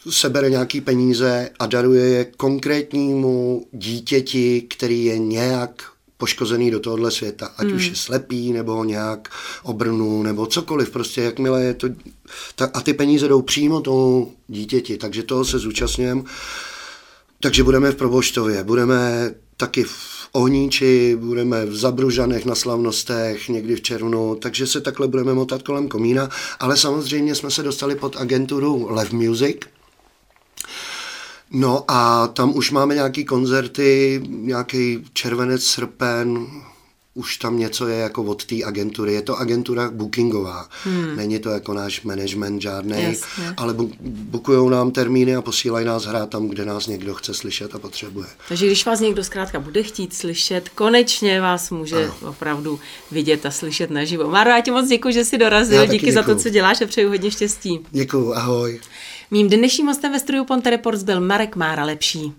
sebere 0.09 0.49
nějaký 0.49 0.81
peníze 0.81 1.49
a 1.59 1.65
daruje 1.65 2.05
je 2.05 2.25
konkrétnímu 2.25 3.65
dítěti, 3.71 4.61
který 4.61 5.05
je 5.05 5.17
nějak 5.17 5.83
poškozený 6.17 6.71
do 6.71 6.79
tohohle 6.79 7.11
světa, 7.11 7.51
ať 7.57 7.67
hmm. 7.67 7.75
už 7.75 7.85
je 7.85 7.95
slepý, 7.95 8.53
nebo 8.53 8.83
nějak 8.83 9.29
obrnu, 9.63 10.23
nebo 10.23 10.45
cokoliv, 10.45 10.89
prostě 10.89 11.21
jakmile 11.21 11.63
je 11.63 11.73
to, 11.73 11.87
ta, 12.55 12.69
a 12.73 12.81
ty 12.81 12.93
peníze 12.93 13.27
jdou 13.27 13.41
přímo 13.41 13.81
tomu 13.81 14.33
dítěti, 14.47 14.97
takže 14.97 15.23
toho 15.23 15.45
se 15.45 15.59
zúčastňujeme. 15.59 16.23
Takže 17.39 17.63
budeme 17.63 17.91
v 17.91 17.95
Proboštově, 17.95 18.63
budeme 18.63 19.31
taky 19.57 19.83
v 19.83 20.16
Ohníči, 20.37 21.15
budeme 21.19 21.65
v 21.65 21.75
Zabružanech 21.75 22.45
na 22.45 22.55
slavnostech 22.55 23.49
někdy 23.49 23.75
v 23.75 23.81
červnu, 23.81 24.35
takže 24.35 24.67
se 24.67 24.81
takhle 24.81 25.07
budeme 25.07 25.33
motat 25.33 25.61
kolem 25.63 25.87
komína, 25.87 26.29
ale 26.59 26.77
samozřejmě 26.77 27.35
jsme 27.35 27.51
se 27.51 27.63
dostali 27.63 27.95
pod 27.95 28.15
agenturu 28.15 28.87
Lev 28.89 29.11
Music, 29.11 29.57
No 31.51 31.83
a 31.87 32.27
tam 32.27 32.55
už 32.55 32.71
máme 32.71 32.95
nějaký 32.95 33.25
koncerty, 33.25 34.21
nějaký 34.27 35.05
červenec, 35.13 35.63
srpen, 35.63 36.47
už 37.17 37.37
tam 37.37 37.59
něco 37.59 37.87
je 37.87 37.97
jako 37.97 38.23
od 38.23 38.45
té 38.45 38.55
agentury. 38.63 39.13
Je 39.13 39.21
to 39.21 39.37
agentura 39.37 39.91
bookingová. 39.91 40.69
Hmm. 40.83 41.15
Není 41.15 41.39
to 41.39 41.49
jako 41.49 41.73
náš 41.73 42.01
management 42.01 42.61
žádný, 42.61 43.17
ale 43.57 43.75
bukují 44.07 44.69
nám 44.71 44.91
termíny 44.91 45.35
a 45.35 45.41
posílají 45.41 45.85
nás 45.85 46.05
hrát 46.05 46.29
tam, 46.29 46.47
kde 46.47 46.65
nás 46.65 46.87
někdo 46.87 47.13
chce 47.13 47.33
slyšet 47.33 47.75
a 47.75 47.79
potřebuje. 47.79 48.27
Takže 48.47 48.65
když 48.65 48.85
vás 48.85 48.99
někdo 48.99 49.23
zkrátka 49.23 49.59
bude 49.59 49.83
chtít 49.83 50.13
slyšet, 50.13 50.69
konečně 50.69 51.41
vás 51.41 51.71
může 51.71 52.05
ano. 52.05 52.15
opravdu 52.29 52.79
vidět 53.11 53.45
a 53.45 53.51
slyšet 53.51 53.89
naživo. 53.89 54.29
Máro, 54.29 54.49
já 54.49 54.61
ti 54.61 54.71
moc 54.71 54.87
děkuji, 54.87 55.13
že 55.13 55.25
jsi 55.25 55.37
dorazil. 55.37 55.85
Díky 55.85 55.93
děkuju. 55.93 56.13
za 56.13 56.23
to, 56.23 56.35
co 56.35 56.49
děláš 56.49 56.81
a 56.81 56.85
přeju 56.85 57.09
hodně 57.09 57.31
štěstí. 57.31 57.79
Děkuji, 57.91 58.33
ahoj. 58.33 58.79
Mým 59.31 59.49
dnešním 59.49 59.87
hostem 59.87 60.11
ve 60.11 60.19
studiu 60.19 60.45
Ponte 60.45 60.69
Reports 60.69 61.03
byl 61.03 61.21
Marek 61.21 61.55
Mára 61.55 61.85
Lepší. 61.85 62.33